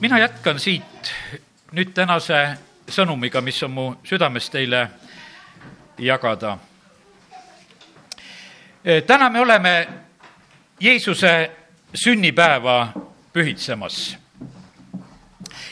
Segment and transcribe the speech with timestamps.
[0.00, 1.12] mina jätkan siit
[1.72, 2.58] nüüd tänase
[2.88, 4.88] sõnumiga, mis on mu südames teile
[5.98, 6.58] jagada.
[9.06, 9.88] täna me oleme
[10.80, 11.50] Jeesuse
[11.94, 12.92] sünnipäeva
[13.32, 14.16] pühitsemas.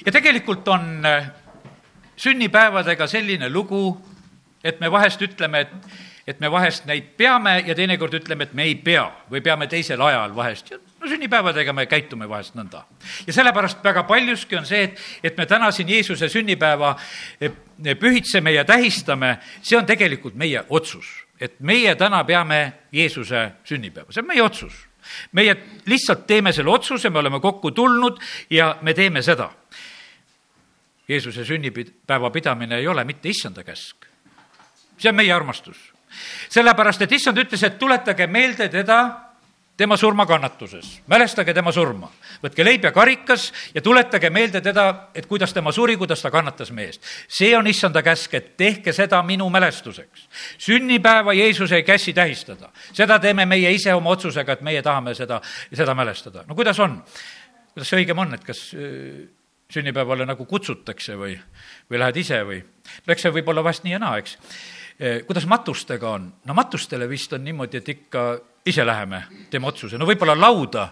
[0.07, 1.03] ja tegelikult on
[2.17, 4.07] sünnipäevadega selline lugu,
[4.65, 5.71] et me vahest ütleme, et,
[6.27, 10.01] et me vahest neid peame ja teinekord ütleme, et me ei pea või peame teisel
[10.01, 12.85] ajal vahest no sünnipäevadega me käitume vahest nõnda.
[13.27, 16.97] ja sellepärast väga paljuski on see, et, et me täna siin Jeesuse sünnipäeva
[17.41, 17.53] eh,
[18.01, 21.07] pühitseme ja tähistame, see on tegelikult meie otsus.
[21.41, 24.87] et meie täna peame Jeesuse sünnipäeva, see on meie otsus.
[25.33, 25.57] meie
[25.87, 28.19] lihtsalt teeme selle otsuse, me oleme kokku tulnud
[28.51, 29.51] ja me teeme seda.
[31.09, 34.07] Jeesuse sünnipäeva pidamine ei ole mitte issanda käsk.
[34.99, 35.93] see on meie armastus.
[36.49, 39.26] sellepärast, et issand ütles, et tuletage meelde teda
[39.77, 42.09] tema surmakannatuses, mälestage tema surma.
[42.43, 46.71] võtke leib ja karikas ja tuletage meelde teda, et kuidas tema suri, kuidas ta kannatas
[46.73, 47.03] meie eest.
[47.29, 50.29] see on issanda käsk, et tehke seda minu mälestuseks.
[50.59, 55.41] sünnipäeva Jeesus ei käsi tähistada, seda teeme meie ise oma otsusega, et meie tahame seda,
[55.75, 56.45] seda mälestada.
[56.49, 57.03] no kuidas on?
[57.75, 59.29] kuidas see õigem on, et kas äh,
[59.73, 61.37] sünnipäevale nagu kutsutakse või,
[61.91, 62.63] või lähed ise või?
[63.07, 64.39] no eks see võib olla vast nii ja naa, eks.
[64.97, 66.33] Äh, kuidas matustega on?
[66.45, 68.29] no matustele vist on niimoodi, et ikka
[68.67, 70.89] ise läheme, teeme otsuse, no võib-olla lauda,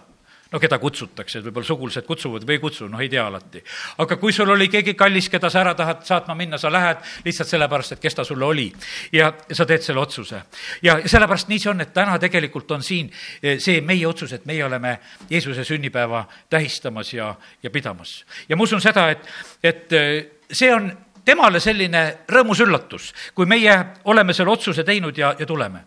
[0.51, 3.61] no keda kutsutakse, võib-olla sugulased kutsuvad või ei kutsu, noh, ei tea alati.
[4.01, 7.49] aga kui sul oli keegi kallis, keda sa ära tahad saatma minna, sa lähed lihtsalt
[7.49, 8.71] sellepärast, et kes ta sulle oli.
[9.11, 10.41] ja sa teed selle otsuse.
[10.81, 13.09] ja sellepärast nii see on, et täna tegelikult on siin
[13.41, 18.25] eh, see meie otsus, et meie oleme Jeesuse sünnipäeva tähistamas ja, ja pidamas.
[18.49, 19.27] ja ma usun seda, et,
[19.63, 20.91] et eh, see on
[21.25, 25.83] temale selline rõõmus üllatus, kui meie oleme selle otsuse teinud ja, ja tuleme.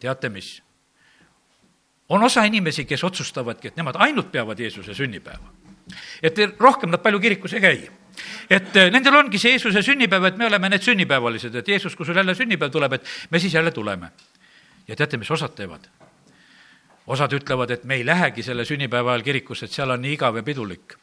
[0.00, 0.58] teate mis?
[2.12, 5.52] On osa inimesi, kes otsustavadki, et nemad ainult peavad Jeesuse sünnipäeva.
[6.22, 7.90] et rohkem nad palju kirikus ei käi.
[8.50, 12.06] et eh, nendel ongi see Jeesuse sünnipäev, et me oleme need sünnipäevalised, et Jeesus, kui
[12.06, 14.12] sul jälle sünnipäev tuleb, et me siis jälle tuleme.
[14.88, 15.88] ja teate, mis osad teevad?
[17.06, 20.36] osad ütlevad, et me ei lähegi selle sünnipäeva ajal kirikusse, et seal on nii igav
[20.36, 20.98] ja pidulik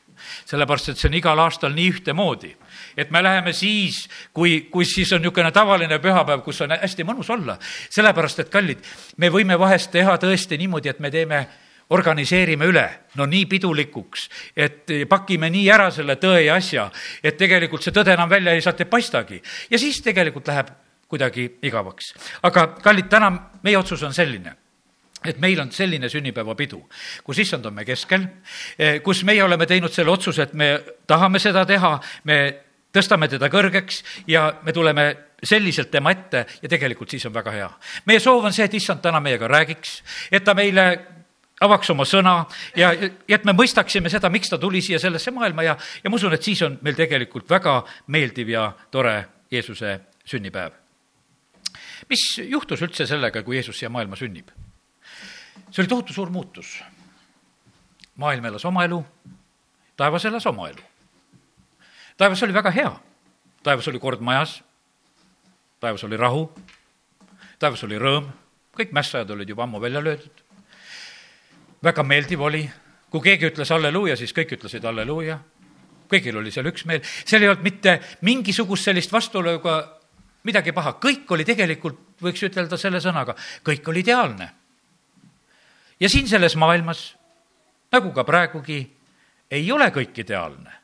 [0.46, 2.53] sellepärast, et see on igal aastal nii ühtemoodi.
[2.97, 7.29] Et me läheme siis, kui, kui siis on niisugune tavaline pühapäev, kus on hästi mõnus
[7.29, 7.57] olla.
[7.89, 8.85] sellepärast, et kallid,
[9.17, 11.47] me võime vahest teha tõesti niimoodi, et me teeme
[11.89, 12.85] organiseerime üle,
[13.17, 16.89] no nii pidulikuks, et pakime nii ära selle tõe ja asja,
[17.23, 19.41] et tegelikult see tõde enam välja ei saata, ei paistagi.
[19.69, 20.69] ja siis tegelikult läheb
[21.09, 22.13] kuidagi igavaks.
[22.44, 23.31] aga kallid, täna
[23.63, 24.56] meie otsus on selline
[25.25, 26.79] et meil on selline sünnipäevapidu,
[27.23, 28.23] kus issand on me keskel,
[28.77, 30.69] eh, kus meie oleme teinud selle otsuse, et me
[31.07, 32.38] tahame seda teha, me
[32.94, 35.05] tõstame teda kõrgeks ja me tuleme
[35.44, 37.69] selliselt tema ette ja tegelikult siis on väga hea.
[38.05, 40.01] meie soov on see, et issand täna meiega räägiks,
[40.31, 40.89] et ta meile
[41.61, 42.35] avaks oma sõna
[42.77, 42.91] ja,
[43.27, 46.44] et me mõistaksime seda, miks ta tuli siia sellesse maailma ja, ja ma usun, et
[46.44, 49.17] siis on meil tegelikult väga meeldiv ja tore
[49.51, 50.71] Jeesuse sünnipäev.
[52.09, 54.51] mis juhtus üldse sellega, kui Jeesus siia maailma sünnib?
[55.69, 56.79] see oli tohutu suur muutus.
[58.16, 59.03] maailm elas oma elu,
[59.97, 60.83] taevas elas oma elu.
[62.19, 62.91] Taevas oli väga hea,
[63.63, 64.59] taevas oli kord majas,
[65.80, 66.50] taevas oli rahu,
[67.59, 68.28] taevas oli rõõm,
[68.75, 70.44] kõik mässajad olid juba ammu välja löödud.
[71.84, 72.69] väga meeldiv oli,
[73.09, 75.40] kui keegi ütles halleluuja, siis kõik ütlesid halleluuja,
[76.12, 79.78] kõigil oli seal üksmeel, seal ei olnud mitte mingisugust sellist vastuolu ega
[80.44, 84.50] midagi paha, kõik oli tegelikult, võiks ütelda selle sõnaga, kõik oli ideaalne.
[86.00, 87.16] Ja siin selles maailmas,
[87.91, 88.81] nagu ka praegugi,
[89.51, 90.80] ei ole kõik ideaalne.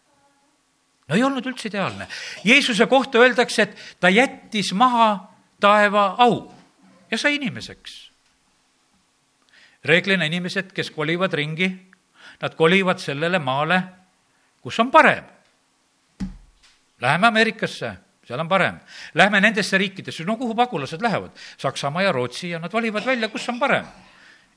[1.07, 2.07] No ei olnud üldse ideaalne.
[2.43, 6.51] Jeesuse kohta öeldakse, et ta jättis maha taeva au
[7.11, 8.01] ja sai inimeseks.
[9.85, 11.67] reeglina inimesed, kes kolivad ringi,
[12.41, 13.83] nad kolivad sellele maale,
[14.61, 15.23] kus on parem.
[17.01, 17.91] Läheme Ameerikasse,
[18.25, 18.79] seal on parem.
[19.13, 21.37] Lähme nendesse riikidesse, no kuhu pagulased lähevad?
[21.57, 23.85] Saksamaa ja Rootsi ja nad valivad välja, kus on parem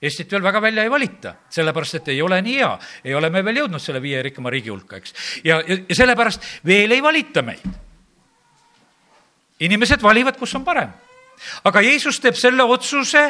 [0.02, 2.70] Eestit veel väga välja ei valita, sellepärast et ei ole nii hea,
[3.04, 5.14] ei ole me veel jõudnud selle viie rikkama riigi hulka, eks.
[5.44, 7.64] ja, ja, ja sellepärast veel ei valita meid.
[9.66, 10.92] inimesed valivad, kus on parem.
[11.64, 13.24] aga Jeesus teeb selle otsuse,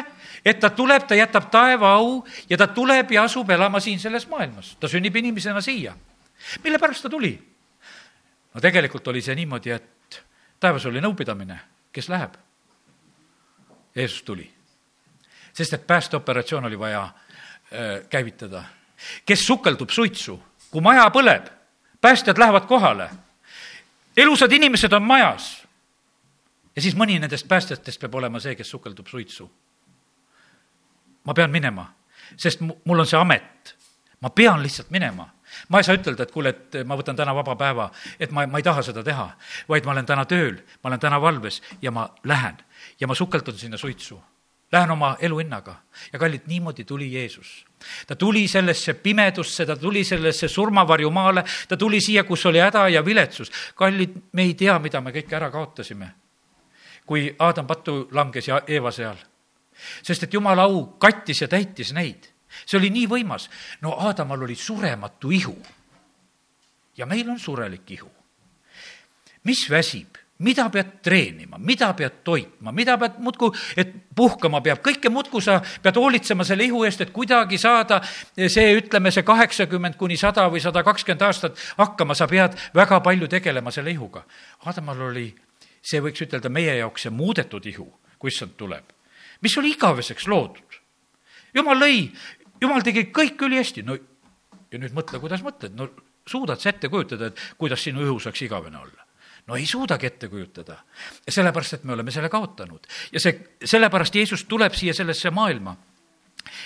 [0.45, 4.27] et ta tuleb, ta jätab taeva au ja ta tuleb ja asub elama siin selles
[4.27, 4.75] maailmas.
[4.79, 5.95] ta sünnib inimesena siia.
[6.63, 7.33] mille pärast ta tuli?
[8.53, 10.21] no tegelikult oli see niimoodi, et
[10.59, 11.59] taevas oli nõupidamine,
[11.91, 12.37] kes läheb?
[13.95, 14.58] Jeesus tuli
[15.59, 18.63] sest et päästeoperatsioon oli vaja äh, käivitada.
[19.25, 21.47] kes sukeldub suitsu, kui maja põleb,
[22.01, 23.09] päästjad lähevad kohale,
[24.17, 25.67] elusad inimesed on majas
[26.75, 29.51] ja siis mõni nendest päästjatest peab olema see, kes sukeldub suitsu.
[31.23, 31.85] ma pean minema,
[32.37, 33.75] sest mul on see amet,
[34.21, 35.29] ma pean lihtsalt minema
[35.69, 37.89] ma ei saa ütelda, et kuule, et ma võtan täna vaba päeva,
[38.19, 39.25] et ma, ma ei taha seda teha,
[39.69, 42.59] vaid ma olen täna tööl, ma olen täna valves ja ma lähen
[42.99, 44.19] ja ma sukeldan sinna suitsu.
[44.71, 45.75] Lähen oma eluhinnaga
[46.13, 47.65] ja kallid, niimoodi tuli Jeesus.
[48.07, 53.05] ta tuli sellesse pimedusse, ta tuli sellesse surmavarjumaale, ta tuli siia, kus oli häda ja
[53.05, 53.51] viletsus.
[53.75, 56.11] kallid, me ei tea, mida me kõike ära kaotasime,
[57.05, 59.17] kui Aadam pattu langes ja Eeva seal.
[60.03, 62.29] sest et jumala au kattis ja täitis neid
[62.65, 63.49] see oli nii võimas.
[63.81, 65.57] no Aadamal oli surematu ihu.
[66.97, 68.11] ja meil on surelik ihu.
[69.43, 70.17] mis väsib?
[70.39, 75.57] Mida pead treenima, mida pead toitma, mida pead muudkui, et puhkama peab, kõike muudkui sa
[75.83, 80.63] pead hoolitsema selle ihu eest, et kuidagi saada see, ütleme, see kaheksakümmend kuni sada või
[80.63, 84.23] sada kakskümmend aastat hakkama, sa pead väga palju tegelema selle ihuga.
[84.65, 85.27] Aadamal oli,
[85.81, 87.89] see võiks ütelda meie jaoks see muudetud ihu,
[88.19, 88.95] kui issand tuleb,
[89.43, 90.79] mis oli igaveseks loodud.
[91.53, 92.07] jumal lõi
[92.61, 93.97] jumal tegi kõik ülihästi, no
[94.71, 95.89] ja nüüd mõtle, kuidas mõtled, no
[96.29, 99.08] suudad sa ette kujutada, et kuidas sinu õhu saaks igavene olla?
[99.49, 100.77] No ei suudagi ette kujutada.
[101.29, 102.87] sellepärast, et me oleme selle kaotanud.
[103.11, 105.75] ja see, sellepärast Jeesus tuleb siia sellesse maailma,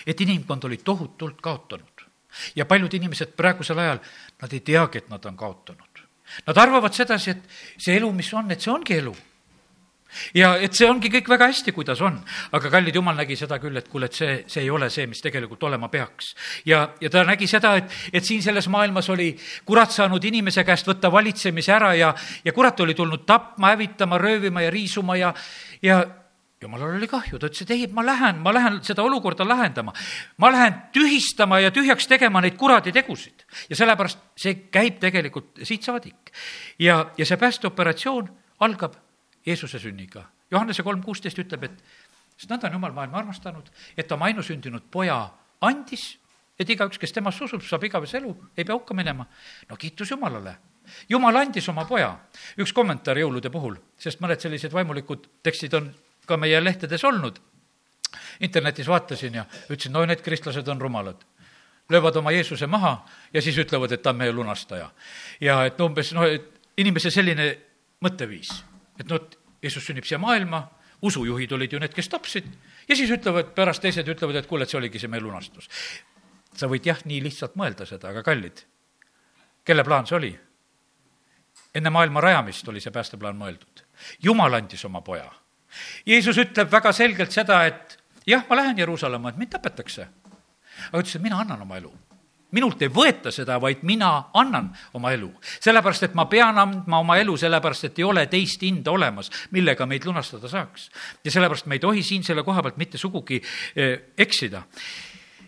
[0.08, 2.08] et inimkond oli tohutult kaotanud.
[2.56, 4.00] ja paljud inimesed praegusel ajal,
[4.42, 6.04] nad ei teagi, et nad on kaotanud.
[6.48, 9.14] Nad arvavad sedasi, et see elu, mis on, et see ongi elu
[10.34, 12.20] ja et see ongi kõik väga hästi, kuidas on.
[12.52, 15.22] aga kallid jumal nägi seda küll, et kuule, et see, see ei ole see, mis
[15.22, 16.34] tegelikult olema peaks.
[16.66, 19.34] ja, ja ta nägi seda, et, et siin selles maailmas oli
[19.66, 22.14] kurat saanud inimese käest võtta valitsemise ära ja,
[22.46, 25.34] ja kurat oli tulnud tapma, hävitama, röövima ja riisuma ja,
[25.82, 26.04] ja
[26.64, 29.94] jumalal oli kahju, ta ütles, et ei, ma lähen, ma lähen seda olukorda lahendama.
[30.38, 33.46] ma lähen tühistama ja tühjaks tegema neid kuradi tegusid.
[33.70, 36.32] ja sellepärast see käib tegelikult siit saadik.
[36.80, 38.96] ja, ja see päästeoperatsioon algab
[39.46, 40.26] Jeesuse sünniga.
[40.52, 41.80] Johannese kolm kuusteist ütleb, et
[42.38, 45.18] sest nõnda on Jumal maailma armastanud, et oma ainusündinud poja
[45.64, 46.14] andis,
[46.60, 49.26] et igaüks, kes temasse usub, saab igavese elu, ei pea hukka minema.
[49.70, 50.56] no kiitus Jumalale.
[51.10, 52.18] Jumal andis oma poja.
[52.58, 55.94] üks kommentaar jõulude puhul, sest mõned sellised vaimulikud tekstid on
[56.26, 57.40] ka meie lehtedes olnud.
[58.40, 61.24] internetis vaatasin ja ütlesin, no need kristlased on rumalad
[61.90, 64.92] löövad oma Jeesuse maha ja siis ütlevad, et ta on meie lunastaja.
[65.42, 67.58] ja et umbes noh, et inimese selline
[68.02, 69.28] mõtteviis et noh,
[69.64, 70.66] Jeesus sünnib siia maailma,
[71.04, 72.48] usujuhid olid ju need, kes tapsid,
[72.88, 75.70] ja siis ütlevad, pärast teised ütlevad, et kuule, et see oligi see meie lunastus.
[76.54, 78.66] sa võid jah, nii lihtsalt mõelda seda, aga kallid,
[79.66, 80.34] kelle plaan see oli?
[81.74, 83.84] enne maailma rajamist oli see päästeplaan mõeldud.
[84.22, 85.32] jumal andis oma poja.
[86.06, 87.98] Jeesus ütleb väga selgelt seda, et
[88.28, 90.08] jah, ma lähen Jeruusalemma, et mind tapetakse.
[90.92, 91.94] aga ütles, et mina annan oma elu
[92.54, 95.32] minult ei võeta seda, vaid mina annan oma elu.
[95.60, 99.86] sellepärast, et ma pean andma oma elu, sellepärast et ei ole teist hinda olemas, millega
[99.90, 100.90] meid lunastada saaks.
[101.24, 103.42] ja sellepärast me ei tohi siin selle koha pealt mitte sugugi
[103.76, 104.64] eh, eksida.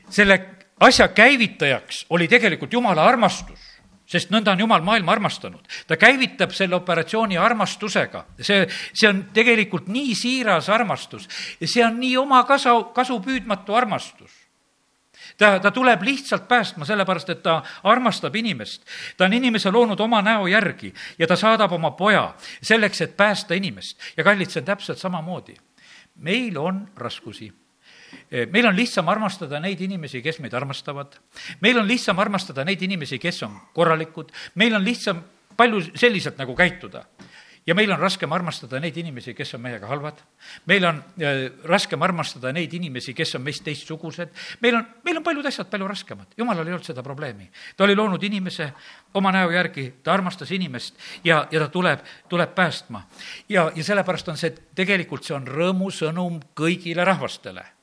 [0.10, 0.40] selle
[0.80, 3.76] asja käivitajaks oli tegelikult jumala armastus
[4.06, 5.66] sest nõnda on Jumal maailma armastanud.
[5.88, 8.26] ta käivitab selle operatsiooni armastusega.
[8.42, 11.28] see, see on tegelikult nii siiras armastus
[11.60, 14.45] ja see on nii oma kasu, kasupüüdmatu armastus
[15.38, 18.86] ta, ta tuleb lihtsalt päästma, sellepärast et ta armastab inimest.
[19.18, 23.54] ta on inimese loonud oma näo järgi ja ta saadab oma poja selleks, et päästa
[23.54, 24.00] inimest.
[24.18, 25.56] ja kallid, see on täpselt samamoodi.
[26.16, 27.54] meil on raskusi
[28.52, 31.20] meil on lihtsam armastada neid inimesi, kes meid armastavad.
[31.62, 34.32] meil on lihtsam armastada neid inimesi, kes on korralikud.
[34.56, 35.24] meil on lihtsam
[35.58, 37.06] palju selliselt nagu käituda
[37.68, 40.22] ja meil on raskem armastada neid inimesi, kes on meiega halvad.
[40.66, 44.30] meil on äh, raskem armastada neid inimesi, kes on meist teistsugused.
[44.62, 46.28] meil on, meil on paljud asjad palju raskemad.
[46.38, 47.50] jumalal ei olnud seda probleemi.
[47.78, 48.72] ta oli loonud inimese
[49.14, 53.08] oma näo järgi, ta armastas inimest ja, ja ta tuleb, tuleb päästma.
[53.50, 57.75] ja, ja sellepärast on see, tegelikult see on rõõmusõnum kõigile rahvastele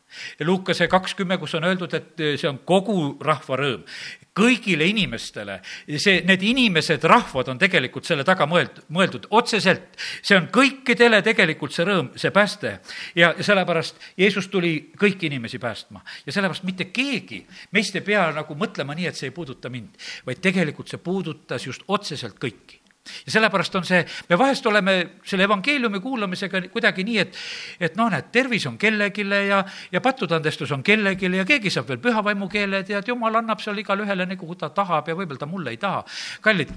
[0.44, 3.86] Luukase kakskümmend, kus on öeldud, et see on kogu rahva rõõm
[4.32, 5.58] kõigile inimestele,
[6.00, 9.92] see, need inimesed, rahvad on tegelikult selle taga mõeld-, mõeldud otseselt.
[10.22, 12.78] see on kõikidele tegelikult see rõõm, see pääste.
[13.14, 16.00] ja sellepärast Jeesus tuli kõiki inimesi päästma.
[16.26, 20.00] ja sellepärast mitte keegi meist ei pea nagu mõtlema nii, et see ei puuduta mind,
[20.26, 22.81] vaid tegelikult see puudutas just otseselt kõiki
[23.26, 27.38] ja sellepärast on see, me vahest oleme selle evangeeliumi kuulamisega kuidagi nii, et,
[27.80, 32.02] et noh, näed, tervis on kellelegi ja, ja pattutandestus on kellelegi ja keegi saab veel
[32.02, 35.74] pühavaimu keele, tead, jumal annab seal igale ühele nagu ta tahab ja võib-olla ta mulle
[35.74, 36.04] ei taha.
[36.40, 36.70] kallid,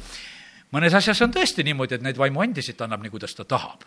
[0.74, 3.86] mõnes asjas on tõesti niimoodi, et neid vaimuandisid ta annab nii, kuidas ta tahab.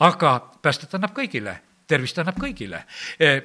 [0.00, 2.82] aga päästet annab kõigile, tervist annab kõigile
[3.20, 3.40] e,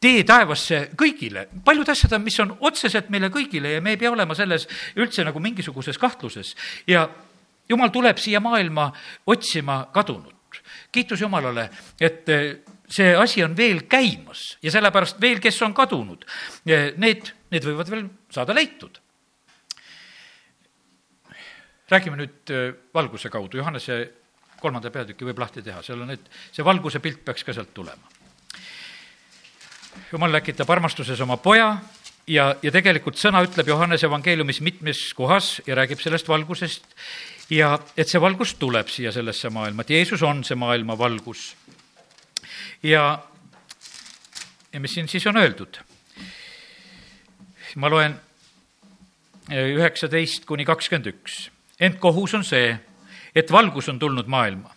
[0.00, 4.12] tee taevasse kõigile, paljud asjad on, mis on otseselt meile kõigile ja me ei pea
[4.12, 6.54] olema selles üldse nagu mingisuguses kahtluses
[6.86, 7.08] ja
[7.68, 8.90] jumal tuleb siia maailma
[9.26, 10.32] otsima kadunut.
[10.92, 11.68] kiitus Jumalale,
[12.00, 16.24] et eh, see asi on veel käimas ja sellepärast veel, kes on kadunud,
[16.66, 19.00] eh, need, need võivad veel saada leitud.
[21.90, 23.96] räägime nüüd äh, valguse kaudu, Johannese
[24.60, 28.08] kolmanda peatüki võib lahti teha, seal on need, see valguse pilt peaks ka sealt tulema.
[30.12, 31.76] jumal läkitab armastuses oma poja
[32.26, 36.86] ja, ja tegelikult sõna ütleb Johannese evangeeliumis mitmes kohas ja räägib sellest valgusest
[37.52, 41.54] ja et see valgus tuleb siia sellesse maailma, et Jeesus on see maailma valgus.
[42.82, 43.18] ja,
[44.72, 45.80] ja mis siin siis on öeldud?
[47.76, 48.14] ma loen
[49.50, 51.50] üheksateist kuni kakskümmend üks.
[51.80, 52.76] ent kohus on see,
[53.34, 54.70] et valgus on tulnud maailma.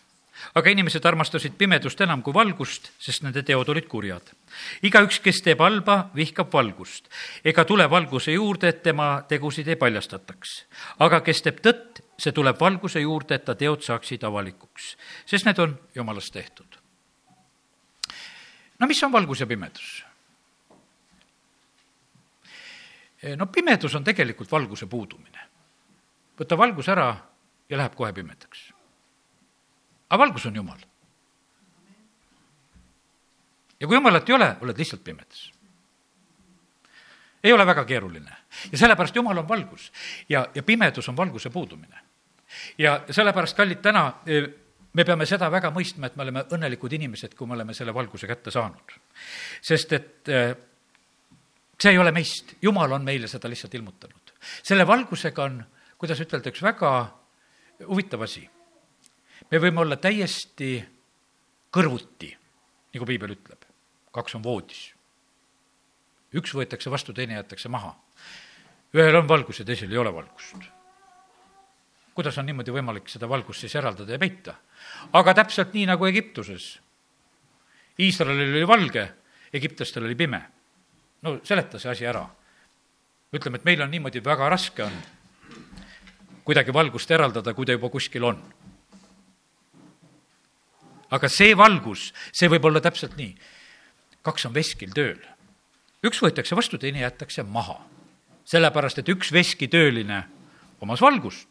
[0.55, 4.31] Aga inimesed armastasid pimedust enam kui valgust, sest nende teod olid kurjad.
[4.83, 7.09] igaüks, kes teeb halba, vihkab valgust
[7.43, 10.65] ega tule valguse juurde, et tema tegusid ei paljastataks.
[10.99, 15.59] aga kes teeb tõtt, see tuleb valguse juurde, et ta teod saaksid avalikuks, sest need
[15.59, 16.77] on jumalast tehtud.
[18.79, 20.03] no mis on valgus ja pimedus?
[23.35, 25.47] no pimedus on tegelikult valguse puudumine.
[26.39, 27.15] võta valgus ära
[27.69, 28.76] ja läheb kohe pimedaks.
[30.09, 30.79] Aga valgus on Jumal.
[33.79, 35.51] ja kui Jumalat ei ole, oled lihtsalt pimedas.
[37.43, 38.37] ei ole väga keeruline
[38.71, 39.91] ja sellepärast Jumal on valgus
[40.29, 41.99] ja, ja pimedus on valguse puudumine.
[42.77, 44.41] ja sellepärast, kallid, täna e,
[44.93, 48.27] me peame seda väga mõistma, et me oleme õnnelikud inimesed, kui me oleme selle valguse
[48.27, 48.97] kätte saanud.
[49.61, 50.43] sest et e,
[51.77, 54.33] see ei ole meist, Jumal on meile seda lihtsalt ilmutanud.
[54.63, 55.63] selle valgusega on,
[55.97, 56.93] kuidas ütelda, üks väga
[57.85, 58.47] huvitav asi.
[59.51, 60.71] Me võime olla täiesti
[61.73, 62.31] kõrvuti,
[62.93, 63.65] nagu piibel ütleb.
[64.11, 64.93] kaks on voodis.
[66.33, 67.95] üks võetakse vastu, teine jäetakse maha.
[68.93, 70.55] ühel on valgus ja teisel ei ole valgust.
[72.13, 74.55] kuidas on niimoodi võimalik seda valgust siis eraldada ja peita?
[75.13, 76.79] aga täpselt nii nagu Egiptuses.
[77.99, 79.09] Iisraelil oli valge,
[79.53, 80.45] egiptlastel oli pime
[81.21, 82.25] no seleta see asi ära.
[83.33, 84.93] ütleme, et meil on niimoodi, väga raske on
[86.47, 88.39] kuidagi valgust eraldada, kui ta juba kuskil on.
[91.09, 93.35] Aga see valgus, see võib olla täpselt nii.
[94.21, 95.19] kaks on veskil tööl.
[96.03, 97.79] üks võetakse vastu, teine jäetakse maha.
[98.45, 100.23] sellepärast, et üks veskitööline
[100.81, 101.47] omas valgust.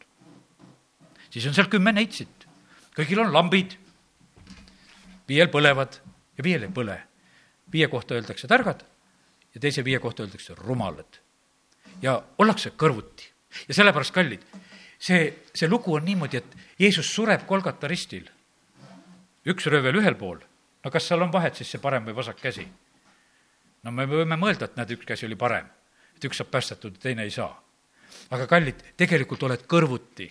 [1.29, 2.47] siis on seal kümme neitsit.
[2.95, 3.77] kõigil on lambid,
[5.27, 5.99] viiel põlevad
[6.37, 7.01] ja viiel ei põle.
[7.71, 8.83] viie kohta öeldakse targad
[9.57, 11.19] ja teise viie kohta öeldakse rumalad.
[12.01, 13.25] ja ollakse kõrvuti.
[13.67, 14.43] ja sellepärast, kallid,
[14.99, 18.27] see, see lugu on niimoodi, et Jeesus sureb Kolgata ristil.
[19.47, 20.39] Üks röövel ühel pool,
[20.83, 22.67] no kas seal on vahet siis see parem või vasak käsi?
[23.83, 25.67] no me võime mõelda, et näed, üks käsi oli parem,
[26.17, 27.53] et üks saab päästetud, teine ei saa.
[28.31, 30.27] aga kallid, tegelikult oled kõrvuti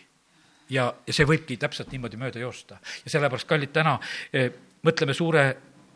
[0.70, 2.80] ja, ja see võibki täpselt niimoodi mööda joosta.
[3.04, 3.98] ja sellepärast, kallid, täna
[4.32, 4.50] eh,
[4.84, 5.46] mõtleme suure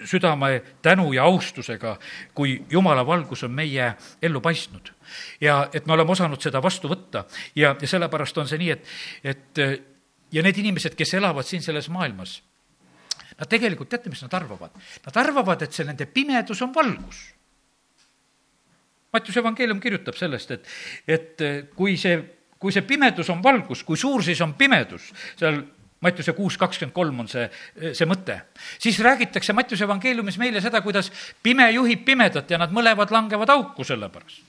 [0.04, 1.98] südame tänu ja austusega,
[2.34, 4.92] kui Jumala valgus on meie ellu paistnud.
[5.40, 7.24] ja et me oleme osanud seda vastu võtta
[7.54, 8.86] ja, ja sellepärast on see nii, et,
[9.24, 9.64] et
[10.32, 12.40] ja need inimesed, kes elavad siin selles maailmas,
[13.40, 14.74] nad tegelikult, teate, mis nad arvavad?
[15.06, 17.22] Nad arvavad, et see nende pimedus on valgus.
[19.10, 20.70] Mattiuse evangeelium kirjutab sellest, et,
[21.08, 21.44] et
[21.74, 22.20] kui see,
[22.60, 25.62] kui see pimedus on valgus, kui suur siis on pimedus, seal
[26.00, 27.42] Mattiuse kuus kakskümmend kolm on see,
[27.92, 28.38] see mõte.
[28.80, 31.10] siis räägitakse Mattiuse evangeeliumis meile seda, kuidas
[31.42, 34.40] pime juhib pimedat ja nad mõlemad langevad auku selle pärast.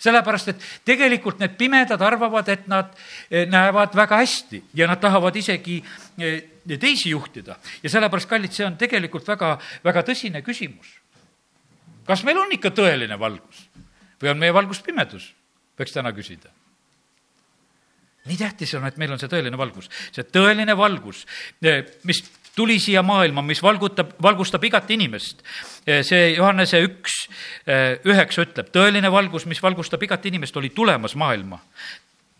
[0.00, 2.94] Sellepärast, et tegelikult need pimedad arvavad, et nad
[3.30, 5.80] eh, näevad väga hästi ja nad tahavad isegi
[6.18, 6.40] eh,
[6.78, 7.56] teisi juhtida.
[7.82, 10.96] ja sellepärast, kallid, see on tegelikult väga, väga tõsine küsimus.
[12.06, 13.66] kas meil on ikka tõeline valgus
[14.20, 15.32] või on meie valgus pimedus,
[15.78, 16.50] võiks täna küsida
[18.28, 21.24] nii tähtis on, et meil on see tõeline valgus, see tõeline valgus,
[21.64, 22.20] eh, mis
[22.56, 25.42] tuli siia maailma, mis valgutab, valgustab igat inimest.
[25.86, 27.16] Eh, see Johannese üks,
[27.66, 31.60] eh, üheksa ütleb, tõeline valgus, mis valgustab igat inimest, oli tulemas maailma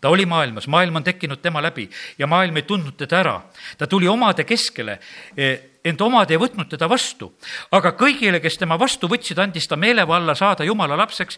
[0.01, 1.83] ta oli maailmas, maailm on tekkinud tema läbi
[2.17, 3.41] ja maailm ei tundnud teda ära.
[3.77, 4.97] ta tuli omade keskele,
[5.85, 7.33] ent omad ei võtnud teda vastu.
[7.71, 11.37] aga kõigile, kes tema vastu võtsid, andis ta meelevalla saada Jumala lapseks,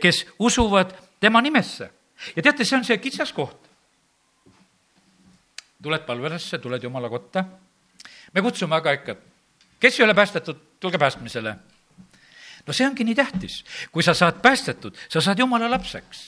[0.00, 1.90] kes usuvad tema nimesse.
[2.36, 3.64] ja teate, see on see kitsaskoht
[5.84, 7.44] tuled palvelasse, tuled Jumala kotta.
[8.34, 9.16] Me kutsume aga ikka,
[9.80, 11.56] kes ei ole päästetud, tulge päästmisele.
[12.66, 13.58] no see ongi nii tähtis,
[13.92, 16.22] kui sa saad päästetud, sa saad Jumala lapseks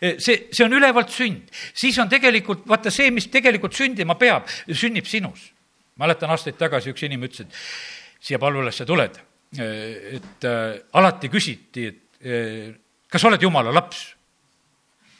[0.00, 4.48] e, see, see on ülevalt sünd, siis on tegelikult, vaata see, mis tegelikult sündima peab,
[4.72, 5.52] sünnib sinus.
[5.96, 9.16] mäletan aastaid tagasi üks inimene ütles, et siia palvelasse tuled,
[9.56, 9.68] e,
[10.18, 12.74] et äh, alati küsiti, et äh,
[13.08, 14.12] kas oled Jumala laps?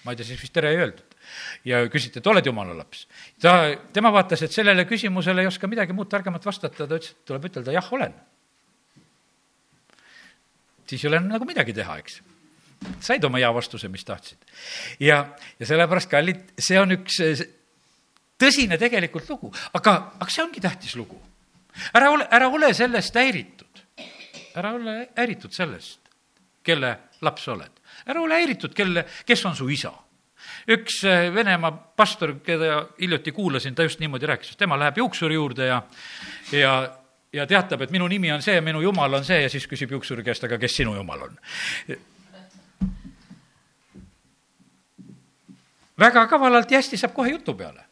[0.05, 1.16] ma ei tea, siis vist tere ei öeldud
[1.67, 3.07] ja küsiti, et oled jumala laps.
[3.43, 7.29] ta, tema vaatas, et sellele küsimusele ei oska midagi muud targemat vastata, ta ütles, et
[7.29, 8.15] tuleb ütelda jah, olen.
[10.87, 12.21] siis ei ole nagu midagi teha, eks.
[13.01, 14.39] said oma hea vastuse, mis tahtsid.
[15.01, 15.23] ja,
[15.59, 17.21] ja sellepärast, kallid, see on üks
[18.41, 21.19] tõsine tegelikult lugu, aga, aga see ongi tähtis lugu.
[21.93, 23.85] ära ole, ära ole sellest häiritud.
[24.57, 26.01] ära ole häiritud sellest,
[26.63, 27.85] kelle laps sa oled.
[28.07, 29.93] ära ole häiritud, kelle, kes on su isa
[30.69, 35.67] üks eh, Venemaa pastor, keda hiljuti kuulasin, ta just niimoodi rääkis, tema läheb juuksuri juurde
[35.67, 35.83] ja,
[36.53, 36.75] ja,
[37.33, 40.25] ja teatab, et minu nimi on see minu jumal on see ja siis küsib juuksuri
[40.27, 41.41] käest, aga kes sinu jumal on?
[45.99, 47.85] väga kavalalt ja hästi saab kohe jutu peale.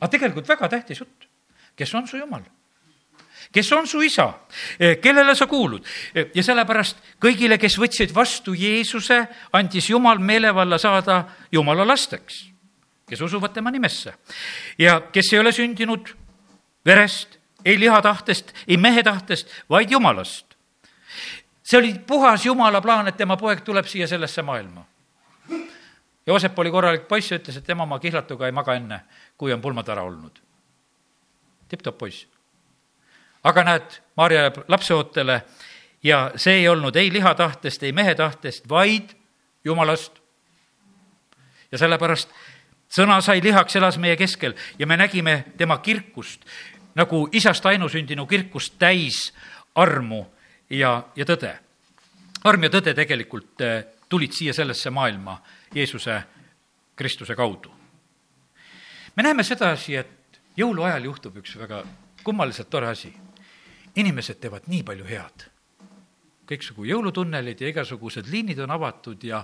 [0.00, 1.28] aga tegelikult väga tähtis jutt.
[1.76, 2.42] kes on su jumal?
[3.52, 4.32] Kes on su isa,
[4.78, 5.84] eh, kellele sa kuulud
[6.14, 9.22] eh, ja sellepärast kõigile, kes võtsid vastu Jeesuse,
[9.52, 12.44] andis Jumal meelevalla saada Jumala lasteks,
[13.08, 14.14] kes usuvad tema nimesse
[14.78, 16.12] ja kes ei ole sündinud
[16.86, 20.46] verest, ei liha tahtest, ei mehe tahtest, vaid Jumalast.
[21.62, 24.84] see oli puhas Jumala plaan, et tema poeg tuleb siia sellesse maailma.
[26.26, 29.00] Joosep oli korralik poiss ja ütles, et ema oma kihlatuga ei maga enne,
[29.38, 30.42] kui on pulmad ära olnud.
[31.68, 32.35] tipp-topp poiss
[33.46, 35.42] aga näed, Maarja jääb lapseootele
[36.02, 39.10] ja see ei olnud ei liha tahtest, ei mehe tahtest, vaid
[39.64, 40.18] Jumalast.
[41.72, 42.30] ja sellepärast
[42.90, 46.46] sõna sai lihaks, elas meie keskel ja me nägime tema kirkust
[46.94, 49.32] nagu isast ainusündinu kirkust täis
[49.74, 50.24] armu
[50.70, 51.52] ja, ja tõde.
[52.44, 55.42] arm ja tõde tegelikult eh, tulid siia sellesse maailma
[55.74, 56.22] Jeesuse
[56.96, 57.70] Kristuse kaudu.
[59.16, 61.84] me näeme sedasi, et jõuluajal juhtub üks väga
[62.24, 63.25] kummaliselt tore asi
[64.00, 65.50] inimesed teevad nii palju head.
[66.46, 69.40] kõiksugu jõulutunnelid ja igasugused liinid on avatud ja,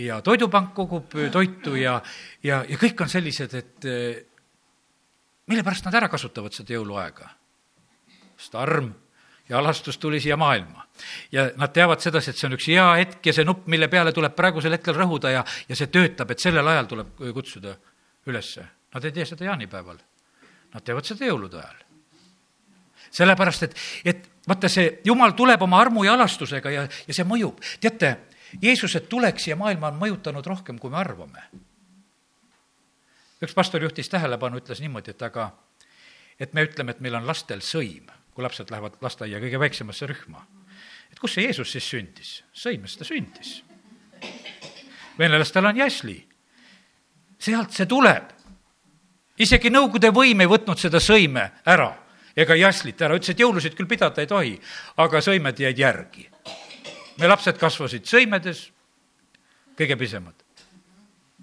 [0.00, 1.98] ja toidupank kogub toitu ja,
[2.42, 4.22] ja, ja kõik on sellised, et eh,
[5.52, 7.28] mille pärast nad ära kasutavad seda jõuluaega?
[8.38, 8.88] sest arm
[9.48, 10.86] ja alastus tuli siia maailma.
[11.32, 14.12] ja nad teavad sedasi, et see on üks hea hetk ja see nupp, mille peale
[14.16, 17.76] tuleb praegusel hetkel rõhuda ja, ja see töötab, et sellel ajal tuleb kutsuda
[18.26, 18.64] ülesse.
[18.94, 20.00] Nad ei tee seda jaanipäeval,
[20.72, 21.91] nad teevad seda jõulude ajal
[23.12, 27.60] sellepärast et, et vaata, see jumal tuleb oma armu ja alastusega ja, ja see mõjub.
[27.80, 28.16] teate,
[28.62, 31.44] Jeesuse tulek siia maailma on mõjutanud rohkem, kui me arvame.
[33.42, 35.52] üks pastor juhtis tähelepanu, ütles niimoodi, et aga,
[36.38, 40.46] et me ütleme, et meil on lastel sõim, kui lapsed lähevad lasteaia kõige väiksemasse rühma.
[41.12, 42.42] et kus see Jeesus siis sündis?
[42.52, 43.62] sõimes ta sündis.
[45.18, 46.26] venelastel on jäsli.
[47.38, 48.32] sealt see tuleb.
[49.38, 52.02] isegi Nõukogude võim ei võtnud seda sõime ära
[52.36, 54.52] ega jasslit ära, ütles, et jõulusid küll pidada ei tohi,
[55.02, 56.28] aga sõimed jäid järgi.
[57.18, 58.70] me lapsed kasvasid sõimedes,
[59.76, 60.34] kõige pisemad,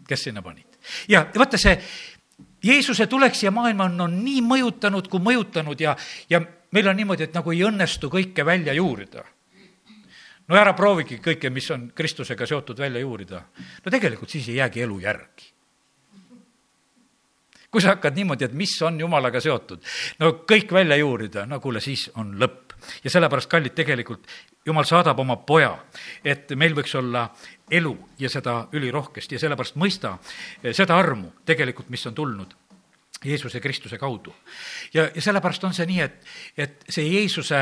[0.08, 0.66] kes sinna panid.
[1.08, 1.78] ja vaata see
[2.64, 5.96] Jeesuse tulek siia maailma on, on nii mõjutanud kui mõjutanud ja,
[6.30, 9.24] ja meil on niimoodi, et nagu ei õnnestu kõike välja juurida.
[10.48, 13.46] no ära proovigi kõike, mis on Kristusega seotud, välja juurida.
[13.86, 15.59] no tegelikult siis ei jäägi elu järgi
[17.72, 19.84] kui sa hakkad niimoodi, et mis on jumalaga seotud,
[20.20, 22.74] no kõik välja juurida, no kuule, siis on lõpp.
[23.04, 24.28] ja sellepärast, kallid, tegelikult
[24.66, 25.74] jumal saadab oma poja,
[26.24, 27.28] et meil võiks olla
[27.72, 30.18] elu ja seda ülirohkesti ja sellepärast mõista
[30.72, 32.56] seda armu tegelikult, mis on tulnud
[33.26, 34.36] Jeesuse Kristuse kaudu.
[34.94, 36.28] ja, ja sellepärast on see nii, et,
[36.58, 37.60] et see Jeesuse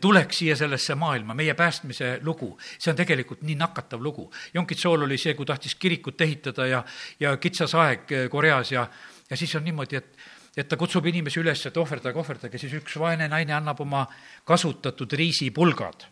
[0.00, 4.28] tulek siia sellesse maailma, meie päästmise lugu, see on tegelikult nii nakatav lugu.
[4.54, 6.84] Jonkitsool oli see, kui tahtis kirikut ehitada ja,
[7.20, 8.86] ja kitsas aeg Koreas ja,
[9.34, 12.94] ja siis on niimoodi, et, et ta kutsub inimesi üles, et ohverdage, ohverdage, siis üks
[13.02, 14.04] vaene naine annab oma
[14.46, 16.06] kasutatud riisipulgad.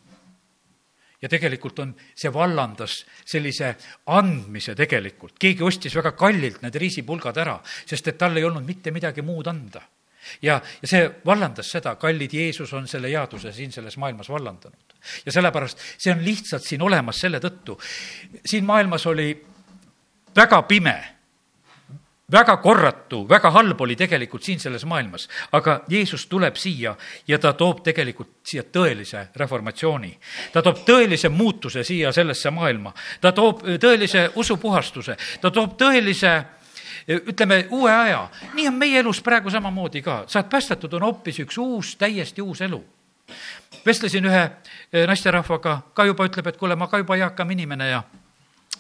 [1.23, 3.77] ja tegelikult on, see vallandas sellise
[4.11, 8.91] andmise tegelikult, keegi ostis väga kallilt need riisipulgad ära, sest et tal ei olnud mitte
[8.91, 9.85] midagi muud anda
[10.43, 14.99] ja, ja see vallandas seda, kallid Jeesus on selle headuse siin selles maailmas vallandanud.
[15.27, 17.79] ja sellepärast see on lihtsalt siin olemas selle tõttu.
[18.47, 19.31] siin maailmas oli
[20.35, 20.97] väga pime
[22.33, 26.95] väga korratu, väga halb oli tegelikult siin selles maailmas, aga Jeesus tuleb siia
[27.29, 30.19] ja ta toob tegelikult siia tõelise reformatsiooni.
[30.53, 36.33] ta toob tõelise muutuse siia sellesse maailma, ta toob tõelise usupuhastuse, ta toob tõelise
[37.09, 38.29] ütleme, uue aja.
[38.55, 42.61] nii on meie elus praegu samamoodi ka, saad päästetud, on hoopis üks uus, täiesti uus
[42.61, 42.85] elu.
[43.87, 44.51] Vestlesin ühe
[45.07, 48.03] naisterahvaga, ka juba ütleb, et kuule, ma ka juba eakam inimene ja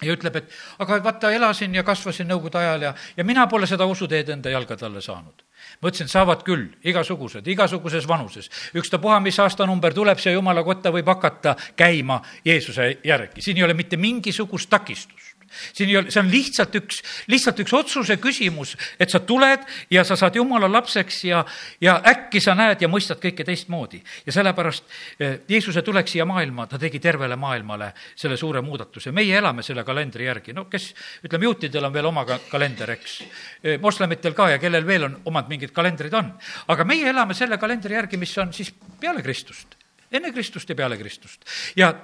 [0.02, 0.50] ja ütleb, et
[0.82, 4.86] aga vaata, elasin ja kasvasin nõukogude ajal ja, ja mina pole seda usuteed enda jalgade
[4.86, 5.44] alla saanud.
[5.80, 8.50] ma ütlesin, saavad küll, igasugused, igasuguses vanuses.
[8.74, 13.74] ükstapuha, mis aastanumber tuleb, see jumala kotta võib hakata käima Jeesuse järgi, siin ei ole
[13.74, 15.31] mitte mingisugust takistust
[15.72, 17.00] siin ei ole, see on lihtsalt üks,
[17.32, 21.42] lihtsalt üks otsuse küsimus, et sa tuled ja sa saad jumala lapseks ja,
[21.80, 24.02] ja äkki sa näed ja mõistad kõike teistmoodi.
[24.26, 24.84] ja sellepärast
[25.18, 29.12] eh, Jeesuse tulek siia maailma, ta tegi tervele maailmale selle suure muudatuse.
[29.12, 30.92] meie elame selle kalendri järgi, no kes,
[31.24, 33.20] ütleme, juutidel on veel oma ka kalender, eks.
[33.62, 36.32] Eh, moslemitel ka ja kellel veel on omad mingid kalendrid on.
[36.68, 39.76] aga meie elame selle kalendri järgi, mis on siis peale Kristust
[40.12, 41.44] enne Kristust ja peale Kristust.
[41.76, 41.94] ja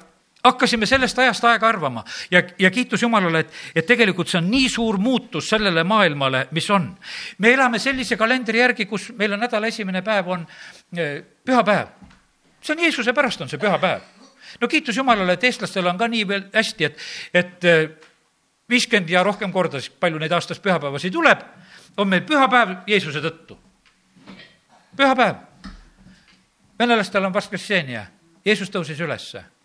[0.45, 4.69] hakkasime sellest ajast aega arvama ja, ja kiitus Jumalale, et, et tegelikult see on nii
[4.71, 6.91] suur muutus sellele maailmale, mis on.
[7.39, 10.47] me elame sellise kalendri järgi, kus meil on nädala esimene päev on
[10.97, 11.89] eh, pühapäev.
[12.63, 14.01] see on Jeesuse pärast, on see pühapäev.
[14.61, 17.03] no kiitus Jumalale, et eestlastel on ka nii veel hästi, et,
[17.35, 17.89] et eh,
[18.71, 21.43] viiskümmend ja rohkem korda, siis palju neid aastas pühapäevasid tuleb,
[21.97, 23.59] on meil pühapäev Jeesuse tõttu.
[24.97, 25.37] pühapäev.
[26.79, 28.07] venelastel on Vaskressenja,
[28.45, 29.58] Jeesus tõusis ülesse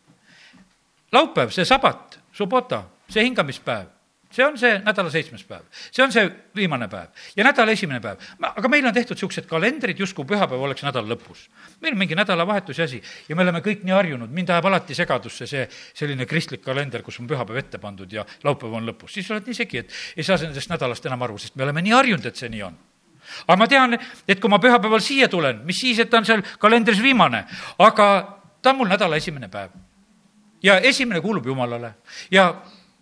[1.14, 3.92] laupäev, see sabat, subota, see hingamispäev,
[4.34, 6.24] see on see nädala seitsmes päev, see on see
[6.58, 8.22] viimane päev ja nädala esimene päev.
[8.42, 11.46] aga meil on tehtud niisugused kalendrid, justkui pühapäev oleks nädala lõpus.
[11.82, 15.48] meil on mingi nädalavahetuse asi ja me oleme kõik nii harjunud, mind ajab alati segadusse
[15.48, 19.14] see selline kristlik kalender, kus on pühapäev ette pandud ja laupäev on lõpus.
[19.14, 21.94] siis oled nii segi, et ei saa nendest nädalast enam aru, sest me oleme nii
[21.94, 22.82] harjunud, et see nii on
[23.48, 23.98] aga ma tean,
[24.28, 27.46] et kui ma pühapäeval siia tulen, mis siis, et ta on seal kalendris viimane,
[27.80, 28.08] aga
[28.62, 29.72] ta on mul nädala esimene päev
[30.64, 31.94] ja esimene kuulub Jumalale
[32.32, 32.54] ja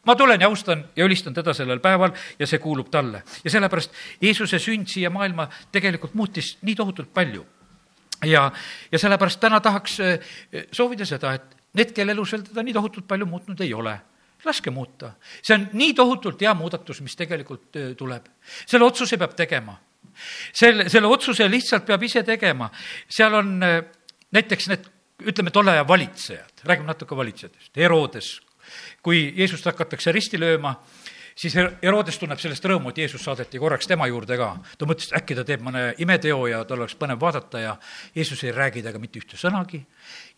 [0.06, 3.24] ma tulen ja austan ja ülistan teda sellel päeval ja see kuulub talle.
[3.44, 7.46] ja sellepärast Jeesuse sünd siia maailma tegelikult muutis nii tohutult palju.
[8.26, 8.52] ja,
[8.92, 10.20] ja sellepärast täna tahaks eh,
[10.72, 14.00] soovida seda, et need, kelle elus veel teda nii tohutult palju muutnud ei ole,
[14.46, 15.14] laske muuta.
[15.42, 18.26] see on nii tohutult hea muudatus, mis tegelikult eh, tuleb.
[18.66, 19.78] selle otsuse peab tegema.
[20.54, 22.72] selle, selle otsuse lihtsalt peab ise tegema.
[23.10, 23.84] seal on eh,
[24.32, 24.90] näiteks need
[25.28, 28.34] ütleme, tolle aja valitsejad, räägime natuke valitsejatest, Herodes,
[29.04, 30.76] kui Jeesust hakatakse risti lööma,
[31.36, 34.52] siis Herodes tunneb sellest rõõmu, et Jeesus saadeti korraks tema juurde ka.
[34.78, 37.76] ta mõtles, et äkki ta teeb mõne imeteo ja tal oleks põnev vaadata ja
[38.16, 39.82] Jeesus ei räägi temaga mitte ühte sõnagi.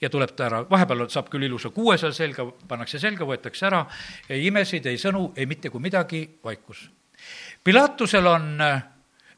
[0.02, 3.86] Ja tuleb ta ära, vahepeal saab küll ilusa kuue seal selga, pannakse selga, võetakse ära,
[4.30, 6.90] ei imesid, ei sõnu, ei mitte kui midagi, vaikus.
[7.64, 8.54] Pilatusel on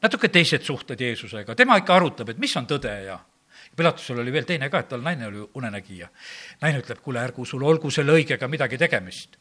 [0.02, 3.18] natuke teised suhted Jeesusega, tema ikka arutab, et mis on tõde ja
[3.76, 6.08] Pilatusel oli veel teine ka, et tal naine oli unenägija.
[6.62, 9.36] naine ütleb, kuule, ärgu sul olgu selle õigega midagi tegemist.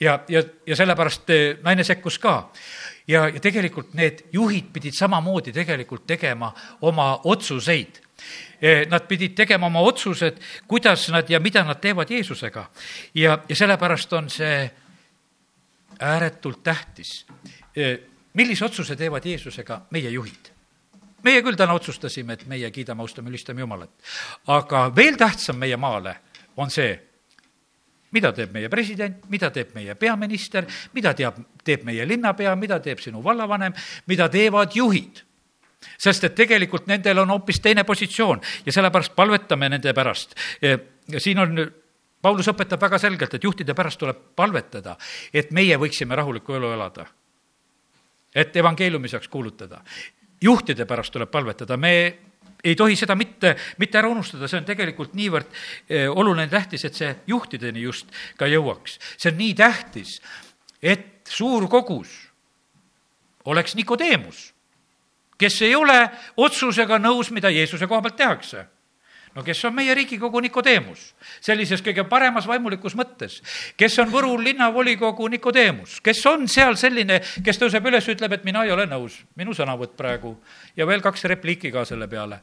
[0.00, 2.50] ja, ja, ja sellepärast eh, naine sekkus ka.
[3.06, 8.00] ja, ja tegelikult need juhid pidid samamoodi tegelikult tegema oma otsuseid.
[8.60, 12.70] Eh, nad pidid tegema oma otsused, kuidas nad ja mida nad teevad Jeesusega.
[13.14, 14.70] ja, ja sellepärast on see
[16.00, 17.26] ääretult tähtis.
[17.76, 17.98] Eh,
[18.32, 20.55] millise otsuse teevad Jeesusega meie juhid
[21.26, 23.90] meie küll täna otsustasime, et meie kiidame, austame, ülistame Jumalat.
[24.46, 26.16] aga veel tähtsam meie maale
[26.56, 26.94] on see,
[28.16, 33.02] mida teeb meie president, mida teeb meie peaminister, mida teab, teeb meie linnapea, mida teeb
[33.02, 33.74] sinu vallavanem,
[34.06, 35.22] mida teevad juhid.
[36.00, 40.34] sest et tegelikult nendel on hoopis teine positsioon ja sellepärast palvetame nende pärast.
[40.62, 41.66] ja siin on
[42.22, 44.96] Paulus õpetab väga selgelt, et juhtide pärast tuleb palvetada,
[45.34, 47.06] et meie võiksime rahulikku elu elada.
[48.34, 49.80] et evangeeliumi saaks kuulutada
[50.42, 51.92] juhtide pärast tuleb palvetada, me
[52.64, 55.48] ei tohi seda mitte, mitte ära unustada, see on tegelikult niivõrd
[55.88, 58.98] eh, oluline, tähtis, et see juhtideni just ka jõuaks.
[59.16, 60.20] see on nii tähtis,
[60.82, 62.14] et suur kogus
[63.46, 64.52] oleks Nikodeemus,
[65.38, 65.98] kes ei ole
[66.36, 68.66] otsusega nõus, mida Jeesuse koha pealt tehakse
[69.36, 71.10] no kes on meie Riigikogu Nikodeemus,
[71.44, 73.38] sellises kõige paremas vaimulikus mõttes,
[73.76, 78.64] kes on Võru linnavolikogu Nikodeemus, kes on seal selline, kes tõuseb üles, ütleb, et mina
[78.64, 80.38] ei ole nõus, minu sõnavõtt praegu.
[80.76, 82.40] Ja veel kaks repliiki ka selle peale.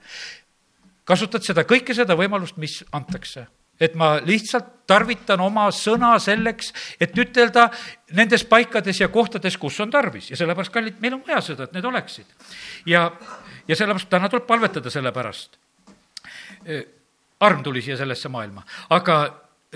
[1.03, 3.47] kasutad seda, kõike seda võimalust, mis antakse.
[3.82, 7.71] Et ma lihtsalt tarvitan oma sõna selleks, et ütelda
[8.13, 10.29] nendes paikades ja kohtades, kus on tarvis.
[10.29, 12.25] Ja sellepärast, kallid, meil on vaja seda, et need oleksid.
[12.86, 13.10] ja,
[13.67, 15.58] ja sellepärast täna tuleb palvetada selle pärast
[17.39, 19.19] arm tuli siia sellesse maailma, aga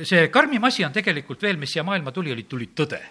[0.03, 3.01] see karmim asi on tegelikult veel, mis siia maailma tuli, oli, tuli tõde.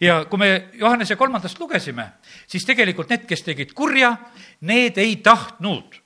[0.00, 2.10] ja kui me Johannese kolmandast lugesime,
[2.46, 4.16] siis tegelikult need, kes tegid kurja,
[4.60, 6.02] need ei tahtnud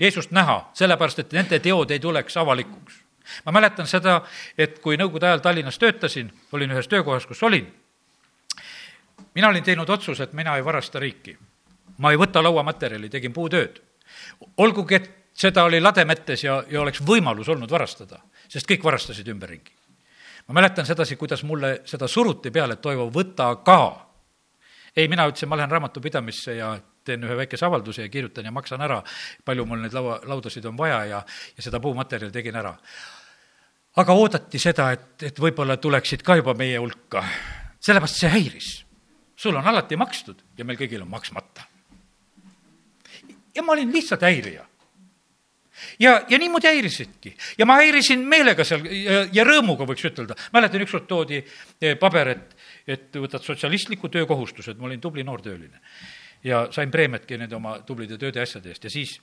[0.00, 2.94] Jeesust näha, sellepärast et nende teod ei tuleks avalikuks.
[3.46, 4.22] ma mäletan seda,
[4.58, 7.66] et kui Nõukogude ajal Tallinnas töötasin, olin ühes töökohas, kus olin,
[9.34, 11.38] mina olin teinud otsuse, et mina ei varasta riiki.
[11.98, 13.80] ma ei võta lauamaterjali, tegin puutööd.
[14.56, 19.72] olgugi, et seda oli lademetes ja, ja oleks võimalus olnud varastada, sest kõik varastasid ümberringi.
[20.48, 24.06] ma mäletan sedasi, kuidas mulle seda suruti peale, et Toivo, võta ka.
[24.96, 28.80] ei, mina ütlesin, ma lähen raamatupidamisse ja teen ühe väikese avalduse ja kirjutan ja maksan
[28.80, 29.02] ära,
[29.44, 31.22] palju mul neid laua, laudasid on vaja ja,
[31.56, 32.74] ja seda puumaterjali tegin ära.
[33.96, 37.24] aga oodati seda, et, et võib-olla tuleksid ka juba meie hulka
[37.84, 38.84] sellepärast see häiris.
[39.36, 41.66] sul on alati makstud ja meil kõigil on maksmata.
[43.54, 44.64] ja ma olin lihtsalt häirija
[45.98, 50.36] ja, ja niimoodi häirisidki ja ma häirisin meelega seal ja, ja rõõmuga, võiks ütelda.
[50.52, 52.56] mäletan, ükskord toodi eh, paber, et,
[52.86, 55.80] et võtad sotsialistliku töökohustused, ma olin tubli noortööline.
[56.44, 59.18] ja sain preemiatki nende oma tublide tööde ja asjade eest ja siis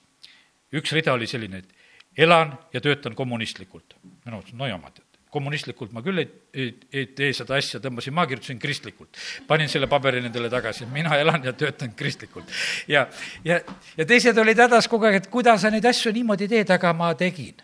[0.72, 3.96] üks rida oli selline, et elan ja töötan kommunistlikult.
[4.24, 8.14] mina mõtlesin, no jama, tead kommunistlikult ma küll ei, ei, ei tee seda asja, tõmbasin
[8.14, 9.16] maha, kirjutasin kristlikult.
[9.48, 12.50] panin selle paberi nendele tagasi, mina elan ja töötan kristlikult.
[12.88, 13.06] ja,
[13.44, 13.60] ja,
[13.96, 17.12] ja teised olid hädas kogu aeg, et kuidas sa neid asju niimoodi teed, aga ma
[17.18, 17.62] tegin.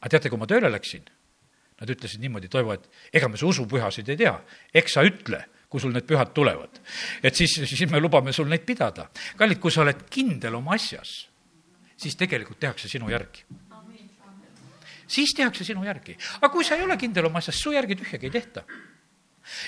[0.00, 1.04] aga teate, kui ma tööle läksin,
[1.82, 4.38] nad ütlesid niimoodi, Toivo, et ega me su usupühasid ei tea,
[4.72, 6.80] eks sa ütle kui sul need pühad tulevad.
[7.24, 9.10] et siis, siis me lubame sul neid pidada.
[9.36, 11.12] kallid, kui sa oled kindel oma asjas,
[11.96, 13.44] siis tegelikult tehakse sinu järgi
[15.12, 16.16] siis tehakse sinu järgi.
[16.40, 18.64] aga kui sa ei ole kindel oma asjas, su järgi tühjagi ei tehta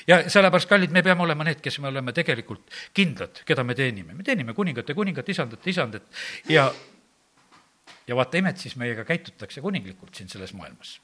[0.06, 4.14] ja sellepärast, kallid, me peame olema need, kes me oleme tegelikult kindlad, keda me teenime.
[4.14, 6.68] me teenime kuningate kuningat, isandat isandat ja,
[8.06, 10.98] ja vaata imet, siis meiega käitutakse kuninglikult siin selles maailmas.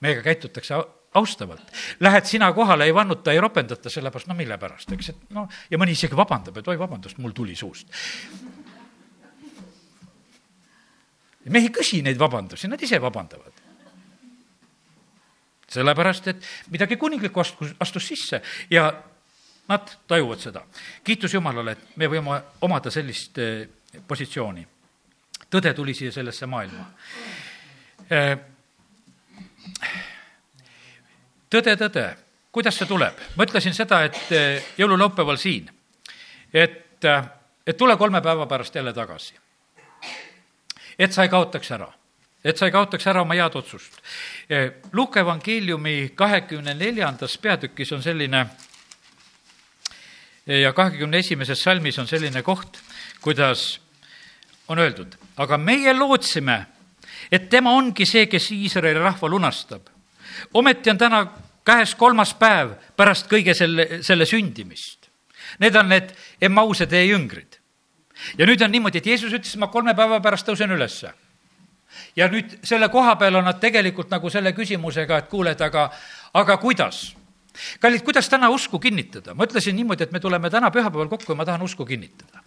[0.00, 0.78] meiega käitutakse
[1.14, 1.70] austavalt.
[2.00, 5.78] Lähed sina kohale, ei vannuta, ei ropendata, sellepärast no mille pärast, eks, et noh, ja
[5.78, 7.90] mõni isegi vabandab, et oi, vabandust, mul tuli suust.
[11.44, 13.53] me ei küsi neid vabandusi, nad ise vabandavad
[15.74, 18.88] sellepärast, et midagi kuninglikku astus, astus sisse ja
[19.68, 20.62] nad tajuvad seda.
[21.04, 23.68] kiitus Jumalale, et me võime omada sellist eh,
[24.08, 24.66] positsiooni.
[25.50, 26.84] tõde tuli siia sellesse maailma.
[28.10, 28.36] Eh,
[31.50, 32.06] tõde, tõde,
[32.52, 33.18] kuidas see tuleb?
[33.36, 35.70] ma ütlesin seda, et eh, jõululaupäeval siin,
[36.52, 37.04] et,
[37.66, 39.34] et tule kolme päeva pärast jälle tagasi.
[40.98, 41.92] et sa ei kaotaks ära
[42.44, 43.96] et sa ei kaotaks ära oma head otsust.
[44.92, 48.44] Luuke evangeeliumi kahekümne neljandas peatükis on selline
[50.46, 52.76] ja kahekümne esimeses salmis on selline koht,
[53.24, 53.80] kuidas
[54.68, 56.58] on öeldud, aga meie lootsime,
[57.32, 59.88] et tema ongi see, kes Iisraeli rahva lunastab.
[60.54, 61.26] ometi on täna
[61.64, 65.08] käes kolmas päev pärast kõige selle, selle sündimist.
[65.58, 67.60] Need on need Emmause tee jüngrid.
[68.38, 71.12] ja nüüd on niimoodi, et Jeesus ütles, ma kolme päeva pärast tõusen ülesse
[72.16, 75.90] ja nüüd selle koha peal on nad tegelikult nagu selle küsimusega, et kuule, et aga,
[76.34, 77.14] aga kuidas?
[77.80, 79.34] kallid, kuidas täna usku kinnitada?
[79.34, 82.42] ma ütlesin niimoodi, et me tuleme täna pühapäeval kokku ja ma tahan usku kinnitada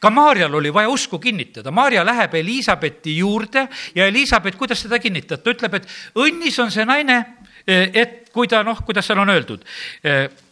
[0.00, 5.42] ka Maarjal oli vaja usku kinnitada, Maarja läheb Elizabethi juurde ja Elizabeth, kuidas seda kinnitab,
[5.42, 7.20] ta ütleb, et õnnis on see naine,
[7.66, 9.64] et kui ta noh, kuidas seal on öeldud,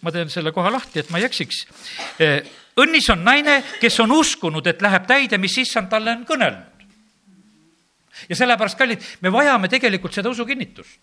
[0.03, 1.65] ma teen selle koha lahti, et ma ei eksiks.
[2.79, 6.78] õnnis on naine, kes on uskunud, et läheb täide, mis issand talle on kõnelnud
[8.29, 11.01] ja sellepärast, kallid, me vajame tegelikult seda usukinnitust.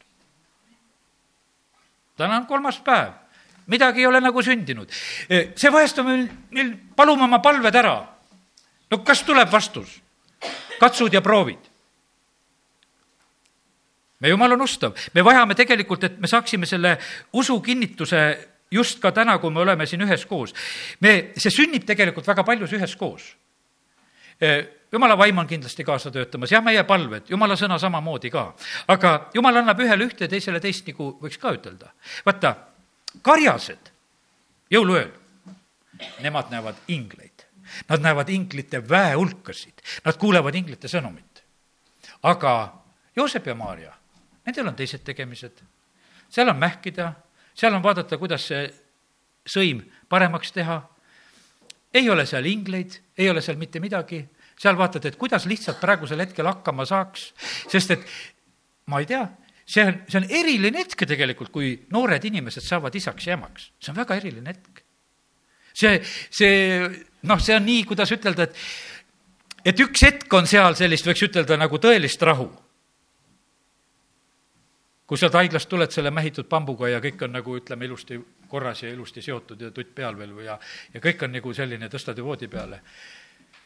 [2.18, 3.14] täna on kolmas päev,
[3.68, 4.90] midagi ei ole nagu sündinud.
[5.56, 8.08] see vahest on meil, meil palume oma palved ära.
[8.92, 10.02] no kas tuleb vastus?
[10.80, 11.60] katsud ja proovid.
[14.20, 16.98] me jumal on ustav, me vajame tegelikult, et me saaksime selle
[17.34, 20.54] usukinnituse just ka täna, kui me oleme siin üheskoos.
[21.00, 23.36] me, see sünnib tegelikult väga paljus üheskoos
[24.92, 28.46] jumala vaim on kindlasti kaasa töötamas, jah, meie palved, jumala sõna samamoodi ka.
[28.88, 31.92] aga jumal annab ühele ühte, teisele teist, nagu võiks ka ütelda.
[32.26, 32.56] vaata,
[33.22, 33.92] karjased
[34.72, 35.12] jõuluööl,
[36.24, 37.32] nemad näevad ingleid.
[37.90, 41.44] Nad näevad inglite väehulkasid, nad kuulevad inglite sõnumit.
[42.24, 42.74] aga
[43.16, 43.94] Joosep ja Maarja,
[44.46, 45.62] nendel on teised tegemised.
[46.30, 47.14] seal on mähkida,
[47.54, 48.74] seal on vaadata, kuidas see
[49.46, 50.82] sõim paremaks teha.
[51.96, 54.22] Ei ole seal ingleid, ei ole seal mitte midagi.
[54.56, 57.26] Seal vaatad, et kuidas lihtsalt praegusel hetkel hakkama saaks,
[57.72, 58.06] sest et
[58.88, 59.26] ma ei tea,
[59.68, 63.92] see on, see on eriline hetk tegelikult, kui noored inimesed saavad isaks ja emaks, see
[63.92, 64.84] on väga eriline hetk.
[65.76, 66.00] see,
[66.32, 66.54] see
[67.28, 68.62] noh, see on nii, kuidas ütelda, et,
[69.74, 72.48] et üks hetk on seal sellist, võiks ütelda nagu tõelist rahu.
[75.06, 78.18] Kui sealt haiglast tuled selle mähitud pambuga ja kõik on nagu ütleme, ilusti
[78.50, 80.58] korras ja ilusti seotud ja tutt peal veel või ja,
[80.94, 82.82] ja kõik on nagu selline, tõstad ju voodi peale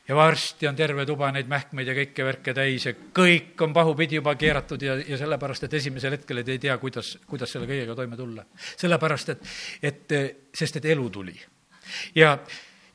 [0.10, 4.18] ja varsti on terve tuba neid mähkmeid ja kõike värke täis ja kõik on pahupidi
[4.18, 8.18] juba keeratud ja, ja sellepärast, et esimesel hetkel ei tea, kuidas, kuidas selle kõigega toime
[8.18, 8.46] tulla.
[8.72, 9.54] sellepärast, et,
[9.92, 10.18] et,
[10.56, 11.38] sest et elu tuli.
[12.18, 12.34] ja,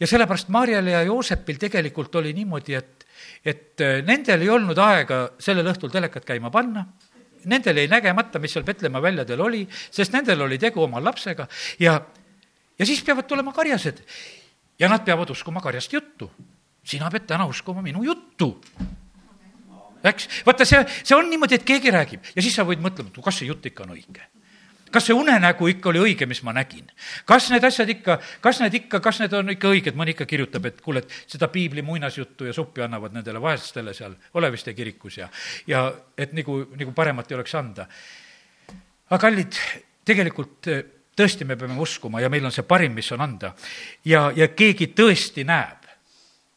[0.01, 3.07] ja sellepärast Marjal ja Joosepil tegelikult oli niimoodi, et,
[3.47, 6.89] et nendel ei olnud aega sellel õhtul telekat käima panna,
[7.51, 11.49] nendel jäi nägemata, mis seal Petlemma väljadel oli, sest nendel oli tegu oma lapsega
[11.83, 11.99] ja,
[12.79, 14.03] ja siis peavad tulema karjased
[14.79, 16.31] ja nad peavad uskuma karjast juttu
[16.85, 18.61] sina pead täna uskuma minu juttu.
[20.05, 23.23] eks, vaata, see, see on niimoodi, et keegi räägib ja siis sa võid mõtlema, et
[23.25, 24.27] kas see jutt ikka on õige.
[24.95, 26.87] Kas see unenägu ikka oli õige, mis ma nägin?
[27.27, 30.69] kas need asjad ikka, kas need ikka, kas need on ikka õiged, mõni ikka kirjutab,
[30.71, 35.29] et kuule, et seda piibli muinasjuttu ja suppi annavad nendele vaestele seal Oleviste kirikus ja,
[35.71, 35.87] ja
[36.19, 37.89] et nagu, nagu paremat ei oleks anda.
[39.11, 39.59] aga kallid,
[40.07, 40.85] tegelikult eh,
[41.17, 43.55] tõesti me peame uskuma ja meil on see parim, mis on anda.
[44.05, 45.91] ja, ja keegi tõesti näeb,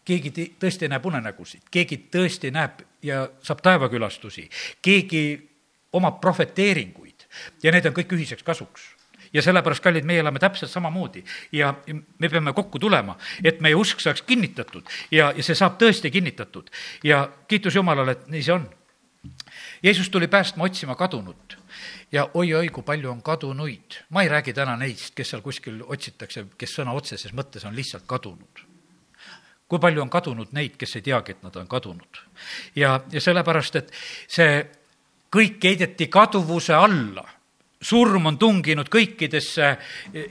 [0.05, 4.47] keegi tõesti näeb unenägusid, keegi tõesti näeb ja saab taevakülastusi,
[4.81, 5.25] keegi
[5.97, 7.06] omab prohveteeringuid
[7.63, 8.87] ja need on kõik ühiseks kasuks
[9.33, 11.73] ja sellepärast, kallid, meie elame täpselt samamoodi ja
[12.19, 16.71] me peame kokku tulema, et meie usk saaks kinnitatud ja, ja see saab tõesti kinnitatud
[17.03, 18.67] ja kiitus Jumalale, et nii see on.
[19.83, 21.57] Jeesus tuli päästma, otsima kadunut
[22.11, 23.99] ja oi-oi, kui palju on kadunuid.
[24.09, 28.07] ma ei räägi täna neist, kes seal kuskil otsitakse, kes sõna otseses mõttes on lihtsalt
[28.07, 28.63] kadunud
[29.67, 32.21] kui palju on kadunud neid, kes ei teagi, et nad on kadunud.
[32.75, 33.91] ja, ja sellepärast, et
[34.27, 34.61] see
[35.33, 37.25] kõik heideti kaduvuse alla.
[37.81, 39.77] surm on tunginud kõikidesse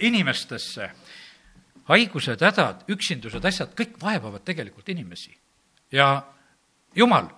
[0.00, 0.90] inimestesse.
[1.84, 5.36] haigused, hädad, üksindused, asjad, kõik vaevavad tegelikult inimesi.
[5.92, 6.22] ja
[6.94, 7.28] jumal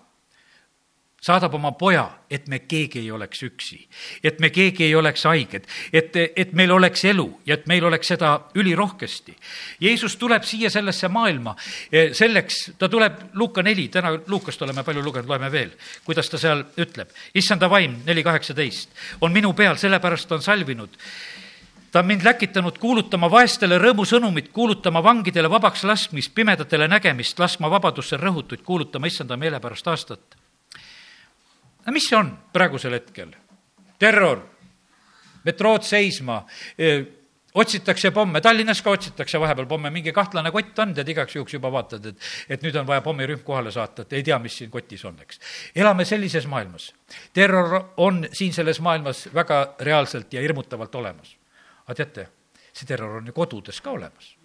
[1.20, 3.78] saadab oma poja, et me keegi ei oleks üksi,
[4.22, 8.12] et me keegi ei oleks haiged, et, et meil oleks elu ja et meil oleks
[8.12, 9.34] seda ülirohkesti.
[9.82, 11.56] Jeesus tuleb siia sellesse maailma,
[11.90, 15.74] selleks, ta tuleb, Luuka neli, täna Luukast oleme palju lugenud, loeme veel,
[16.06, 17.10] kuidas ta seal ütleb.
[17.34, 20.94] issanda vaim, neli kaheksateist, on minu peal, sellepärast on salvinud
[21.90, 28.20] ta on mind läkitanud kuulutama vaestele rõõmusõnumit, kuulutama vangidele vabaks laskmist, pimedatele nägemist, laskma vabadusse
[28.20, 30.37] rõhutuid, kuulutama issanda meelepärast aastat
[31.88, 33.32] no mis see on praegusel hetkel?
[33.98, 34.44] terror,
[35.42, 36.36] metrood seisma,
[37.58, 41.72] otsitakse pomme, Tallinnas ka otsitakse vahepeal pomme, mingi kahtlane kott on, tead, igaks juhuks juba
[41.74, 45.02] vaatad, et, et nüüd on vaja pommirühm kohale saata, et ei tea, mis siin kotis
[45.08, 45.40] on, eks.
[45.74, 46.92] elame sellises maailmas.
[47.34, 51.34] terror on siin selles maailmas väga reaalselt ja hirmutavalt olemas.
[51.88, 52.28] aga teate,
[52.70, 54.36] see terror on ju kodudes ka olemas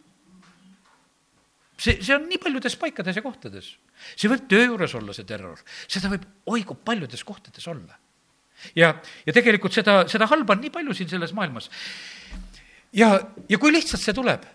[1.84, 3.74] see, see on nii paljudes paikades ja kohtades.
[4.16, 8.00] See võib töö juures olla, see terror, seda võib oi kui paljudes kohtades olla.
[8.76, 8.94] ja,
[9.26, 11.70] ja tegelikult seda, seda halba on nii palju siin selles maailmas.
[12.94, 13.16] ja,
[13.50, 14.46] ja kui lihtsalt see tuleb,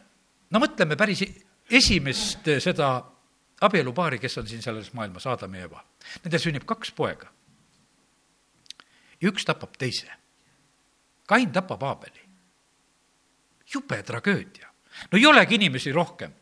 [0.51, 1.25] no mõtleme päris
[1.71, 2.93] esimest seda
[3.61, 5.83] abielupaari, kes on siin selles maailmas, Aadam ja Eva.
[6.25, 7.33] Nendel sünnib kaks poega.
[9.21, 10.11] ja üks tapab teise.
[11.27, 12.23] Kain tapab Aabeli.
[13.75, 14.69] jube tragöödia.
[15.13, 16.33] no ei olegi inimesi rohkem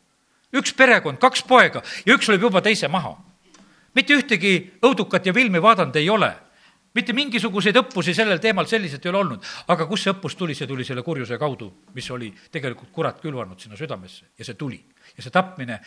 [0.54, 3.16] üks perekond, kaks poega ja üks lööb juba teise maha.
[3.94, 6.32] mitte ühtegi õudukat ja filmi vaadanud ei ole.
[6.94, 9.44] mitte mingisuguseid õppusi sellel teemal selliselt ei ole olnud.
[9.68, 13.60] aga kust see õppus tuli, see tuli selle kurjuse kaudu, mis oli tegelikult kurat külvanud
[13.60, 14.84] sinna südamesse ja see tuli.
[15.16, 15.80] ja see tapmine,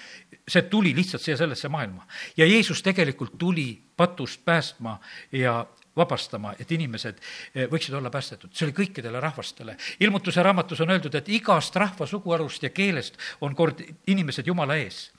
[0.47, 2.07] see tuli lihtsalt siia sellesse maailma.
[2.37, 4.99] ja Jeesus tegelikult tuli patust päästma
[5.31, 5.65] ja
[5.99, 8.53] vabastama, et inimesed eh, võiksid olla päästetud.
[8.53, 9.77] see oli kõikidele rahvastele.
[9.99, 15.11] ilmutuse raamatus on öeldud, et igast rahva, suguharust ja keelest on kord inimesed Jumala ees.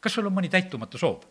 [0.00, 1.24] kas sul on mõni täitumatu soov?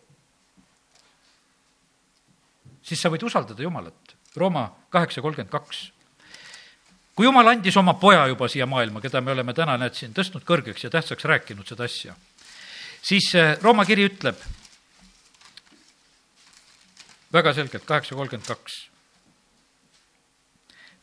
[2.82, 4.16] siis sa võid usaldada Jumalat.
[4.38, 5.88] Rooma kaheksa kolmkümmend kaks
[7.18, 10.46] kui jumal andis oma poja juba siia maailma, keda me oleme täna, näed, siin tõstnud
[10.46, 12.14] kõrgeks ja tähtsaks rääkinud seda asja,
[13.02, 14.38] siis eh, Rooma kiri ütleb,
[17.34, 18.90] väga selgelt, kaheksa kolmkümmend kaks.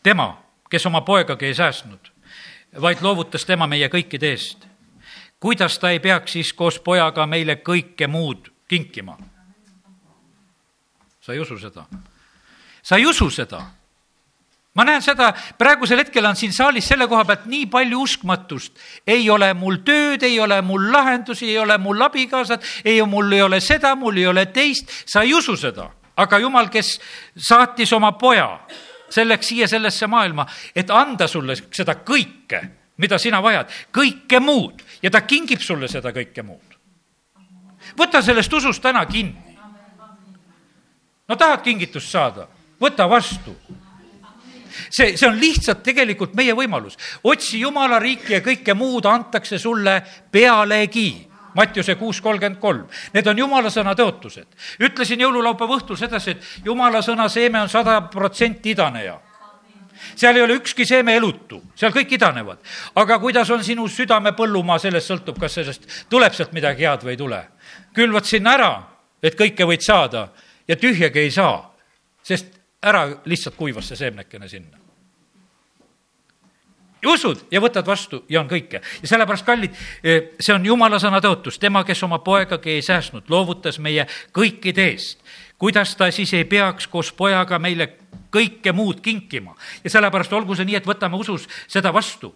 [0.02, 2.10] tema, kes oma poegagi ei säästnud,
[2.80, 4.66] vaid loovutas tema meie kõikide eest.
[5.40, 9.18] kuidas ta ei peaks siis koos pojaga meile kõike muud kinkima?
[11.20, 11.86] sa ei usu seda?
[12.82, 13.62] sa ei usu seda
[14.74, 18.72] ma näen seda, praegusel hetkel on siin saalis selle koha pealt nii palju uskmatust.
[19.06, 23.42] ei ole mul tööd, ei ole mul lahendusi, ei ole mul abikaasat, ei, mul ei
[23.42, 26.98] ole seda, mul ei ole teist, sa ei usu seda aga jumal, kes
[27.36, 28.48] saatis oma poja
[29.10, 32.60] selleks siia sellesse maailma, et anda sulle seda kõike,
[32.98, 36.74] mida sina vajad, kõike muud ja ta kingib sulle seda kõike muud.
[37.98, 39.56] võta sellest usust täna kinni.
[41.28, 42.48] no tahad kingitust saada,
[42.80, 43.56] võta vastu
[44.90, 46.96] see, see on lihtsalt tegelikult meie võimalus.
[47.24, 52.86] otsi Jumala riiki ja kõike muud antakse sulle pealegi Mattiuse kuus kolmkümmend kolm.
[53.12, 54.46] Need on jumala sõna tõotused.
[54.80, 59.20] ütlesin jõululaupäeva õhtul sedasi, et jumala sõna seeme on sada protsenti idaneja
[60.16, 62.58] seal ei ole ükski seeme elutu, seal kõik idanevad.
[62.94, 67.14] aga kuidas on sinu südame põllumaa, sellest sõltub, kas sellest tuleb sealt midagi head või
[67.14, 67.44] ei tule.
[67.94, 68.72] külvad sinna ära,
[69.22, 70.28] et kõike võid saada
[70.68, 71.74] ja tühjagi ei saa,
[72.22, 72.46] sest
[72.82, 74.83] ära lihtsalt kuivas see seemnekene sinna.
[77.06, 78.80] Usud ja võtad vastu ja on kõike.
[79.02, 79.76] ja sellepärast, kallid,
[80.40, 85.20] see on jumala sõna tõotus, tema, kes oma poegagi ei säästnud, loovutas meie kõikide eest.
[85.58, 87.88] kuidas ta siis ei peaks koos pojaga meile
[88.34, 92.34] kõike muud kinkima ja sellepärast olgu see nii, et võtame usus seda vastu.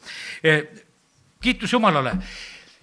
[1.41, 2.13] kiitus Jumalale.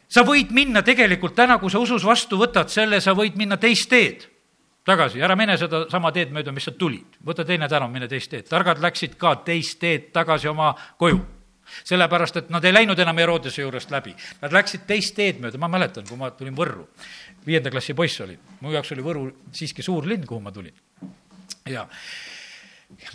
[0.07, 3.89] sa võid minna tegelikult täna, kui sa usus vastu võtad selle, sa võid minna teist
[3.89, 4.27] teed
[4.85, 7.17] tagasi, ära mine sedasama teed mööda, mis sa tulid.
[7.25, 8.49] võta teine tänav, mine teist teed.
[8.49, 11.34] targad läksid ka teist teed tagasi oma koju
[11.83, 14.15] sellepärast, et nad ei läinud enam Herodese juurest läbi.
[14.41, 16.87] Nad läksid teist teed mööda, ma mäletan, kui ma tulin Võrru,
[17.45, 20.73] viienda klassi poiss olin, mu jaoks oli Võru siiski suur linn, kuhu ma tulin.
[21.69, 21.87] ja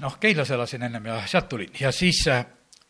[0.01, 2.25] noh, Keilas elasin ennem ja sealt tulin ja siis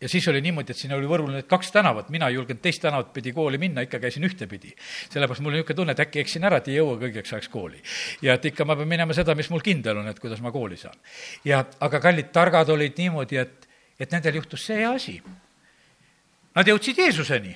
[0.01, 2.83] ja siis oli niimoodi, et siin oli Võrul need kaks tänavat, mina ei julgenud teist
[2.83, 4.73] tänavat pidi kooli minna, ikka käisin ühtepidi.
[5.13, 7.83] sellepärast mul oli niisugune tunne, et äkki eksin ära, et ei jõua kõigeks ajaks kooli.
[8.23, 10.77] ja et ikka ma pean minema seda, mis mul kindel on, et kuidas ma kooli
[10.77, 10.97] saan.
[11.45, 13.69] ja aga kallid targad olid niimoodi, et,
[14.01, 15.21] et nendel juhtus see asi
[16.55, 17.55] Nad jõudsid Jeesuseni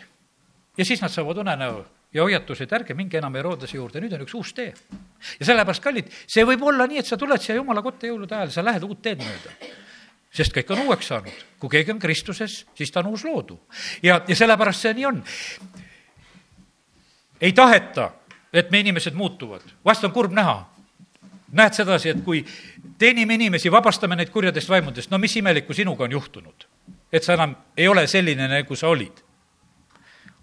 [0.79, 1.85] ja siis nad saavad unenäo
[2.15, 4.75] ja hoiatuse, et ärge minge enam Herodese juurde, nüüd on üks uus tee.
[5.41, 8.53] ja sellepärast, kallid, see võib olla nii, et sa tuled siia jumala kotta jõulude ajal,
[8.55, 9.55] sa lähed uut teed mööda.
[10.35, 11.41] sest kõik on uueks saanud.
[11.59, 13.59] kui keegi on Kristuses, siis ta on uus loodu.
[14.03, 15.25] ja, ja sellepärast see nii on.
[17.41, 18.13] ei taheta,
[18.53, 20.71] et me inimesed muutuvad, vast on kurb näha.
[21.53, 22.45] näed sedasi, et kui
[22.99, 26.67] teenime inimesi, vabastame neid kurjadest vaimudest, no mis imelikku sinuga on juhtunud
[27.15, 29.23] et sa enam ei ole selline, nagu sa olid.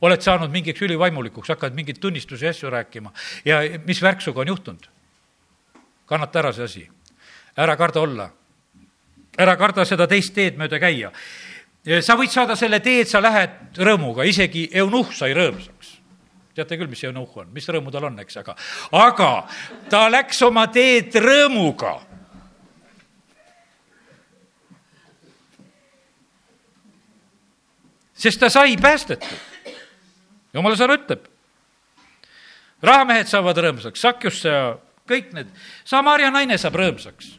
[0.02, 3.12] oled saanud mingiks ülivaimulikuks, hakkad mingeid tunnistusi ja asju rääkima
[3.46, 4.88] ja mis värk sinuga on juhtunud?
[6.06, 6.90] kannata ära see asi.
[7.58, 8.30] ära karda olla.
[9.38, 11.12] ära karda seda teist teed mööda käia.
[12.02, 15.98] sa võid saada selle tee, et sa lähed rõõmuga, isegi eunuhh sai rõõmsaks
[16.56, 18.56] teate küll, mis eunuhh on, mis rõõmu tal on, eks, aga,
[18.92, 19.30] aga
[19.90, 21.94] ta läks oma teed rõõmuga
[28.22, 29.74] sest ta sai päästetud.
[30.54, 31.26] jumala sõna ütleb.
[32.82, 34.78] rahamehed saavad rõõmsaks, Sakjus ja
[35.10, 35.50] kõik need,
[35.86, 37.38] Samaria naine saab rõõmsaks.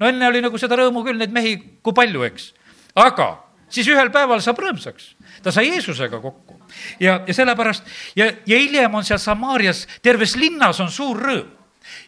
[0.00, 2.52] no enne oli nagu seda rõõmu küll, neid mehi kui palju, eks.
[2.94, 3.28] aga
[3.68, 5.14] siis ühel päeval saab rõõmsaks.
[5.42, 6.60] ta sai Jeesusega kokku
[7.00, 7.84] ja, ja sellepärast
[8.16, 11.52] ja, ja hiljem on seal Samaarias, terves linnas on suur rõõm.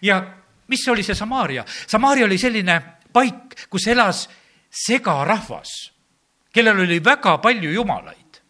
[0.03, 0.23] ja
[0.69, 1.65] mis oli see Samaaria?
[1.87, 4.29] Samaaria oli selline paik, kus elas
[4.69, 5.98] segarahvas
[6.59, 8.41] kellel oli väga palju jumalaid.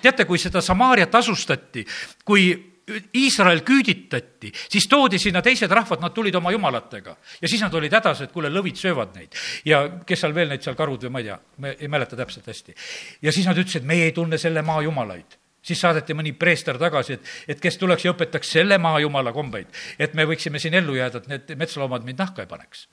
[0.00, 1.84] teate, kui seda Samaariat asustati,
[2.24, 2.48] kui
[2.90, 7.16] Iisrael küüditati, siis toodi sinna teised rahvad, nad tulid oma jumalatega.
[7.42, 9.36] ja siis nad olid hädas, et kuule, lõvid söövad neid.
[9.64, 12.46] ja kes seal veel neid seal, karud või ma ei tea, ma ei mäleta täpselt
[12.46, 12.74] hästi.
[13.22, 17.18] ja siis nad ütlesid, meie ei tunne selle maa jumalaid siis saadeti mõni preester tagasi,
[17.18, 19.68] et, et kes tuleks ja õpetaks selle maa jumala kombeid,
[20.00, 22.86] et me võiksime siin ellu jääda, et need metsloomad mind nahka ei paneks.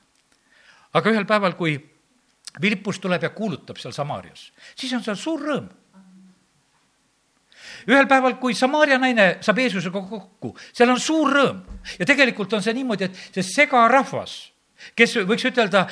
[0.93, 1.77] aga ühel päeval, kui
[2.61, 5.69] Philippus tuleb ja kuulutab seal Samaarias, siis on seal suur rõõm.
[7.87, 11.63] ühel päeval, kui Samaaria naine saab Jeesusega kokku, seal on suur rõõm.
[11.99, 14.37] Ja tegelikult on see niimoodi, et see segarahvas
[14.95, 15.87] kes võiks ütelda,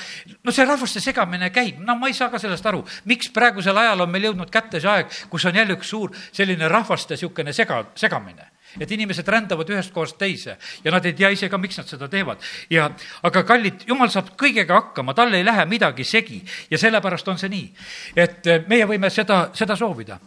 [0.45, 4.05] no see rahvaste segamine käib, no ma ei saa ka sellest aru, miks praegusel ajal
[4.05, 7.81] on meil jõudnud kätte see aeg, kus on jälle üks suur selline rahvaste niisugune sega,
[7.97, 11.89] segamine et inimesed rändavad ühest kohast teise ja nad ei tea ise ka, miks nad
[11.89, 12.41] seda teevad.
[12.69, 12.89] ja,
[13.23, 17.51] aga kallid, jumal saab kõigega hakkama, tal ei lähe midagi segi ja sellepärast on see
[17.53, 17.67] nii,
[18.15, 20.19] et eh, meie võime seda, seda soovida.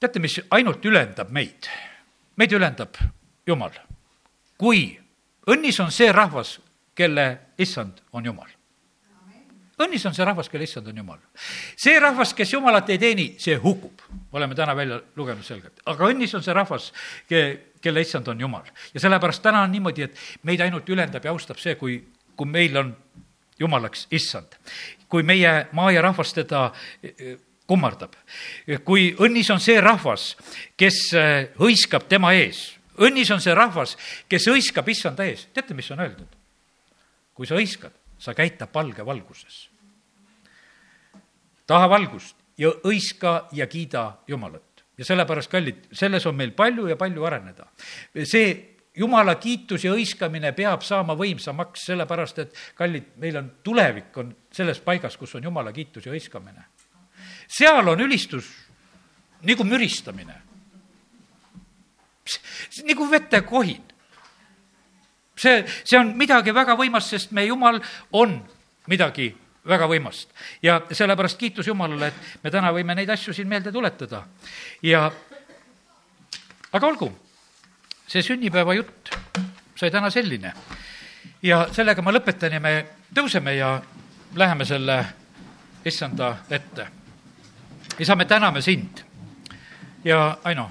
[0.00, 1.70] teate, mis ainult ülendab meid?
[2.36, 2.96] meid ülendab
[3.46, 3.72] Jumal.
[4.58, 4.90] kui
[5.46, 6.58] õnnis on see rahvas,
[6.94, 8.55] kelle issand on Jumal
[9.84, 11.18] õnnis on see rahvas, kelle issand on Jumal.
[11.76, 14.00] see rahvas, kes Jumalat ei teeni, see hukub.
[14.32, 15.80] oleme täna välja lugenud selgelt.
[15.84, 16.92] aga õnnis on see rahvas,
[17.28, 18.64] kelle issand on Jumal.
[18.94, 22.02] ja sellepärast täna on niimoodi, et meid ainult ülendab ja austab see, kui,
[22.36, 22.96] kui meil on
[23.58, 24.56] Jumalaks issand.
[25.08, 26.72] kui meie maa ja rahvas teda
[27.02, 28.16] eh, kummardab.
[28.84, 30.36] kui õnnis on see rahvas,
[30.76, 32.78] kes eh, hõiskab tema ees.
[32.96, 33.96] õnnis on see rahvas,
[34.28, 35.48] kes hõiskab issanda ees.
[35.52, 36.32] teate, mis on öeldud?
[37.36, 39.68] kui sa hõiskad sa käid ta palge valguses.
[41.66, 44.84] taha valgust ja hõiska ja kiida Jumalat.
[44.98, 47.66] ja sellepärast, kallid, selles on meil palju ja palju areneda.
[48.24, 54.34] see jumala kiitus ja hõiskamine peab saama võimsamaks, sellepärast et kallid, meil on tulevik on
[54.52, 56.64] selles paigas, kus on jumala kiitus ja hõiskamine.
[57.48, 58.48] seal on ülistus
[59.42, 60.42] nagu müristamine.
[62.84, 63.95] nagu vetekohin
[65.36, 67.80] see, see on midagi väga võimast, sest meie Jumal
[68.12, 68.38] on
[68.86, 69.34] midagi
[69.66, 70.28] väga võimast.
[70.62, 74.24] ja sellepärast kiitus Jumalale, et me täna võime neid asju siin meelde tuletada.
[74.82, 75.10] ja
[76.72, 77.10] aga olgu,
[78.06, 79.14] see sünnipäeva jutt
[79.76, 80.52] sai täna selline.
[81.42, 83.80] ja sellega ma lõpetan ja me tõuseme ja
[84.34, 85.04] läheme selle
[85.84, 86.86] issanda ette
[87.98, 89.00] isa, me täname sind
[90.04, 90.70] ja Aino,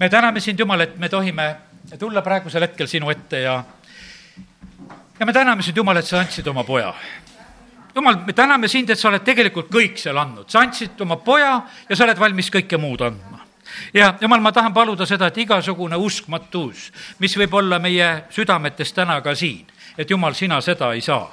[0.00, 1.56] me täname sind, Jumal, et me tohime
[1.98, 3.58] tulla praegusel hetkel sinu ette ja
[5.20, 6.94] ja me täname sind, Jumal, et sa andsid oma poja.
[7.94, 11.60] Jumal, me täname sind, et sa oled tegelikult kõik seal andnud, sa andsid oma poja
[11.88, 13.44] ja sa oled valmis kõike muud andma.
[13.94, 19.20] Ja jumal, ma tahan paluda seda, et igasugune uskmatus, mis võib olla meie südametes täna
[19.22, 19.64] ka siin,
[19.98, 21.30] et jumal, sina seda ei saa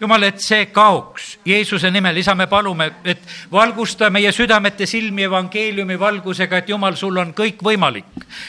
[0.00, 3.20] jumal, et see kaoks Jeesuse nimel, isa, me palume, et
[3.52, 8.06] valgusta meie südamete silmi evangeeliumi valgusega, et jumal, sul on kõik võimalik.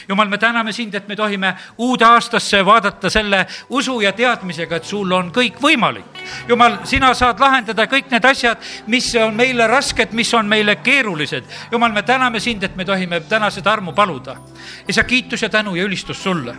[0.08, 4.84] jumal, me täname sind, et me tohime uude aastasse vaadata selle usu ja teadmisega, et
[4.88, 6.22] sul on kõik võimalik.
[6.48, 11.44] jumal, sina saad lahendada kõik need asjad, mis on meile rasked, mis on meile keerulised.
[11.72, 14.36] jumal, me täname sind, et me tohime täna seda armu paluda.
[14.88, 16.56] isa, kiitus ja tänu ja ülistus sulle.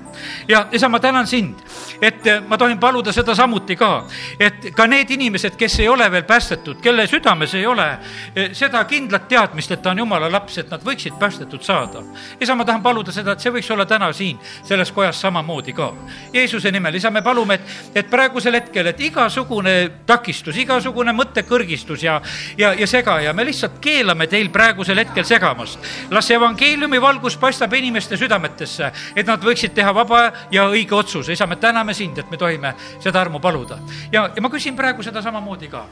[0.48, 1.56] ja isa, ma tänan sind,
[2.02, 4.06] et ma tohin paluda seda samuti ka,
[4.40, 7.88] et ka need inimesed, kes ei ole veel päästetud, kelle südames ei ole
[8.36, 12.04] eh, seda kindlat teadmist, et ta on jumala laps, et nad võiksid päästetud saada.
[12.40, 15.92] isa, ma tahan paluda seda, et see võiks olla täna siin selles kojas samamoodi ka.
[16.34, 19.76] Jeesuse nimel, isa, me palume, et, et praegusel hetkel, et igasugune
[20.06, 22.20] takistus, igasugune mõttekõrgistus ja,
[22.58, 25.80] ja, ja segaja, me lihtsalt keelame teil praegusel hetkel segamast.
[26.12, 31.34] las evangeeliumi valgus paistab inimeste südametesse, et nad võiksid teha vaba ja õige otsuse.
[31.34, 33.80] isa, me täname sind, et me tohime seda armu paluda.
[34.12, 35.86] ja, ja ma küsin praegu seda samamoodi ka.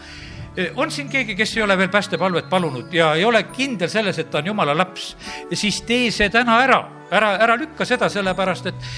[0.57, 4.19] E, on siin keegi, kes ei ole veel päästepalvet palunud ja ei ole kindel selles,
[4.19, 5.15] et ta on jumala laps,
[5.53, 6.81] siis tee see täna ära,
[7.11, 8.89] ära, ära lükka seda, sellepärast et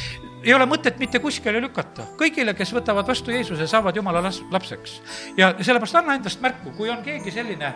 [0.44, 2.06] ei ole mõtet mitte kuskile lükata.
[2.20, 5.02] kõigile, kes võtavad vastu Jeesuse, saavad jumala las-, lapseks.
[5.38, 7.74] ja sellepärast anna endast märku, kui on keegi selline,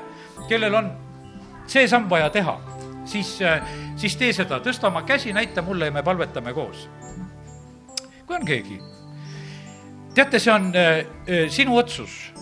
[0.50, 0.92] kellel on
[1.68, 2.58] see samm vaja teha,
[3.06, 3.38] siis,
[3.96, 6.90] siis tee seda, tõsta oma käsi, näita mulle ja me palvetame koos.
[8.26, 8.82] kui on keegi
[10.18, 12.34] teate, see on äh, äh, sinu otsus.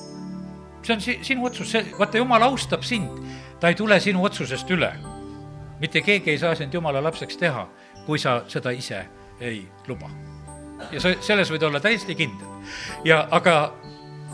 [0.83, 3.09] see on si-, sinu otsus, see, vaata, jumal austab sind,
[3.59, 4.93] ta ei tule sinu otsusest üle.
[5.79, 7.65] mitte keegi ei saa sind jumala lapseks teha,
[8.05, 9.05] kui sa seda ise
[9.39, 10.09] ei luba.
[10.91, 12.47] ja sa, selles võid olla täiesti kindel.
[13.05, 13.73] ja aga,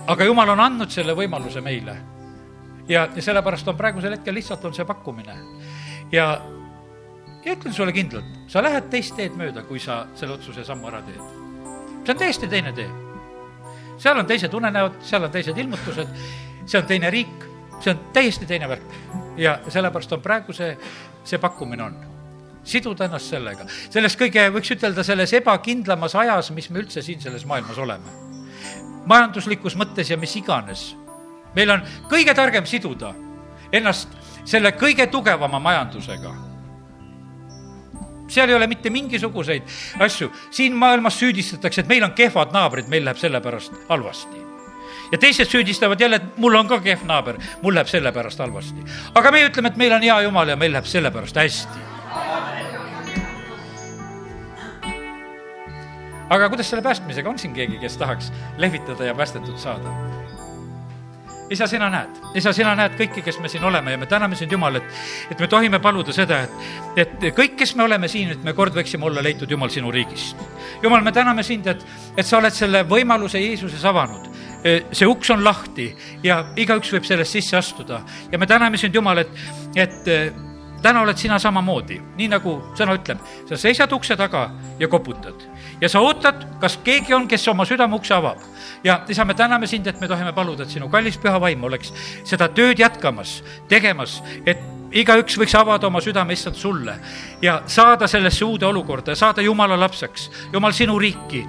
[0.08, 1.98] aga jumal on andnud selle võimaluse meile.
[2.88, 5.38] ja, ja sellepärast on praegusel hetkel lihtsalt on see pakkumine.
[6.12, 6.42] ja,
[7.46, 11.02] ja ütlen sulle kindlalt, sa lähed teist teed mööda, kui sa selle otsuse sammu ära
[11.08, 11.24] teed.
[12.04, 12.92] see on täiesti teine tee
[14.02, 16.22] seal on teised unenäod, seal on teised ilmutused,
[16.66, 17.46] see on teine riik,
[17.80, 18.96] see on täiesti teine värk.
[19.38, 20.74] ja sellepärast on praegu see,
[21.24, 21.96] see pakkumine on
[22.64, 27.46] siduda ennast sellega, selles kõige, võiks ütelda, selles ebakindlamas ajas, mis me üldse siin selles
[27.46, 28.20] maailmas oleme.
[29.06, 30.96] majanduslikus mõttes ja mis iganes.
[31.56, 33.14] meil on kõige targem siduda
[33.72, 34.10] ennast
[34.46, 36.51] selle kõige tugevama majandusega
[38.32, 39.68] seal ei ole mitte mingisuguseid
[40.00, 40.32] asju.
[40.52, 44.52] siin maailmas süüdistatakse, et meil on kehvad naabrid, meil läheb selle pärast halvasti
[45.12, 48.86] ja teised süüdistavad jälle, et mul on ka kehv naaber, mul läheb selle pärast halvasti.
[49.16, 51.80] aga meie ütleme, et meil on hea jumal ja meil läheb selle pärast hästi.
[56.30, 60.21] aga kuidas selle päästmisega on siin keegi, kes tahaks lehvitada ja päästetud saada?
[61.52, 64.52] Isa, sina näed, isa, sina näed kõiki, kes me siin oleme ja me täname sind,
[64.52, 65.00] Jumal, et,
[65.34, 68.76] et me tohime paluda seda, et, et kõik, kes me oleme siin, et me kord
[68.78, 70.40] võiksime olla leitud, Jumal, sinu riigist.
[70.84, 71.84] Jumal, me täname sind, et,
[72.16, 74.30] et sa oled selle võimaluse Jeesuses avanud.
[74.62, 75.88] See uks on lahti
[76.24, 78.04] ja igaüks võib sellest sisse astuda.
[78.32, 79.44] Ja me täname sind, Jumal, et,
[79.76, 80.12] et
[80.82, 84.48] täna oled sina samamoodi, nii nagu sõna ütleb, sa seisad ukse taga
[84.80, 85.48] ja koputad
[85.82, 88.38] ja sa ootad, kas keegi on, kes oma südameukse avab.
[88.84, 91.94] ja isa, me täname sind, et me tohime paluda, et sinu kallis püha vaim oleks
[92.24, 94.62] seda tööd jätkamas, tegemas, et
[94.92, 96.96] igaüks võiks avada oma südame issand sulle
[97.42, 101.42] ja saada sellesse uude olukorda, saada jumala lapseks, jumal sinu riiki,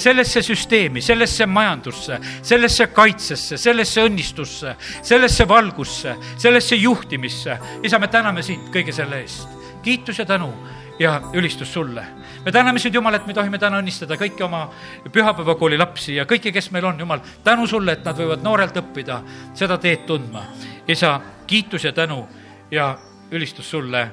[0.00, 7.58] sellesse süsteemi, sellesse majandusse, sellesse kaitsesse, sellesse õnnistusse, sellesse valgusse, sellesse juhtimisse.
[7.82, 9.48] isa, me täname sind kõige selle eest.
[9.82, 10.50] kiitus ja tänu
[10.98, 12.06] ja ülistus sulle.
[12.44, 14.70] me täname sind, Jumal, et me tohime täna õnnistada kõiki oma
[15.12, 19.20] pühapäevakooli lapsi ja kõiki, kes meil on, Jumal, tänu sulle, et nad võivad noorelt õppida
[19.54, 20.46] seda teed tundma.
[20.88, 22.26] isa, kiitus ja tänu
[22.70, 22.96] ja
[23.30, 24.10] ülistus sulle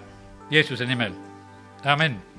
[0.51, 1.13] Jeesuse nimel,
[1.86, 2.32] amin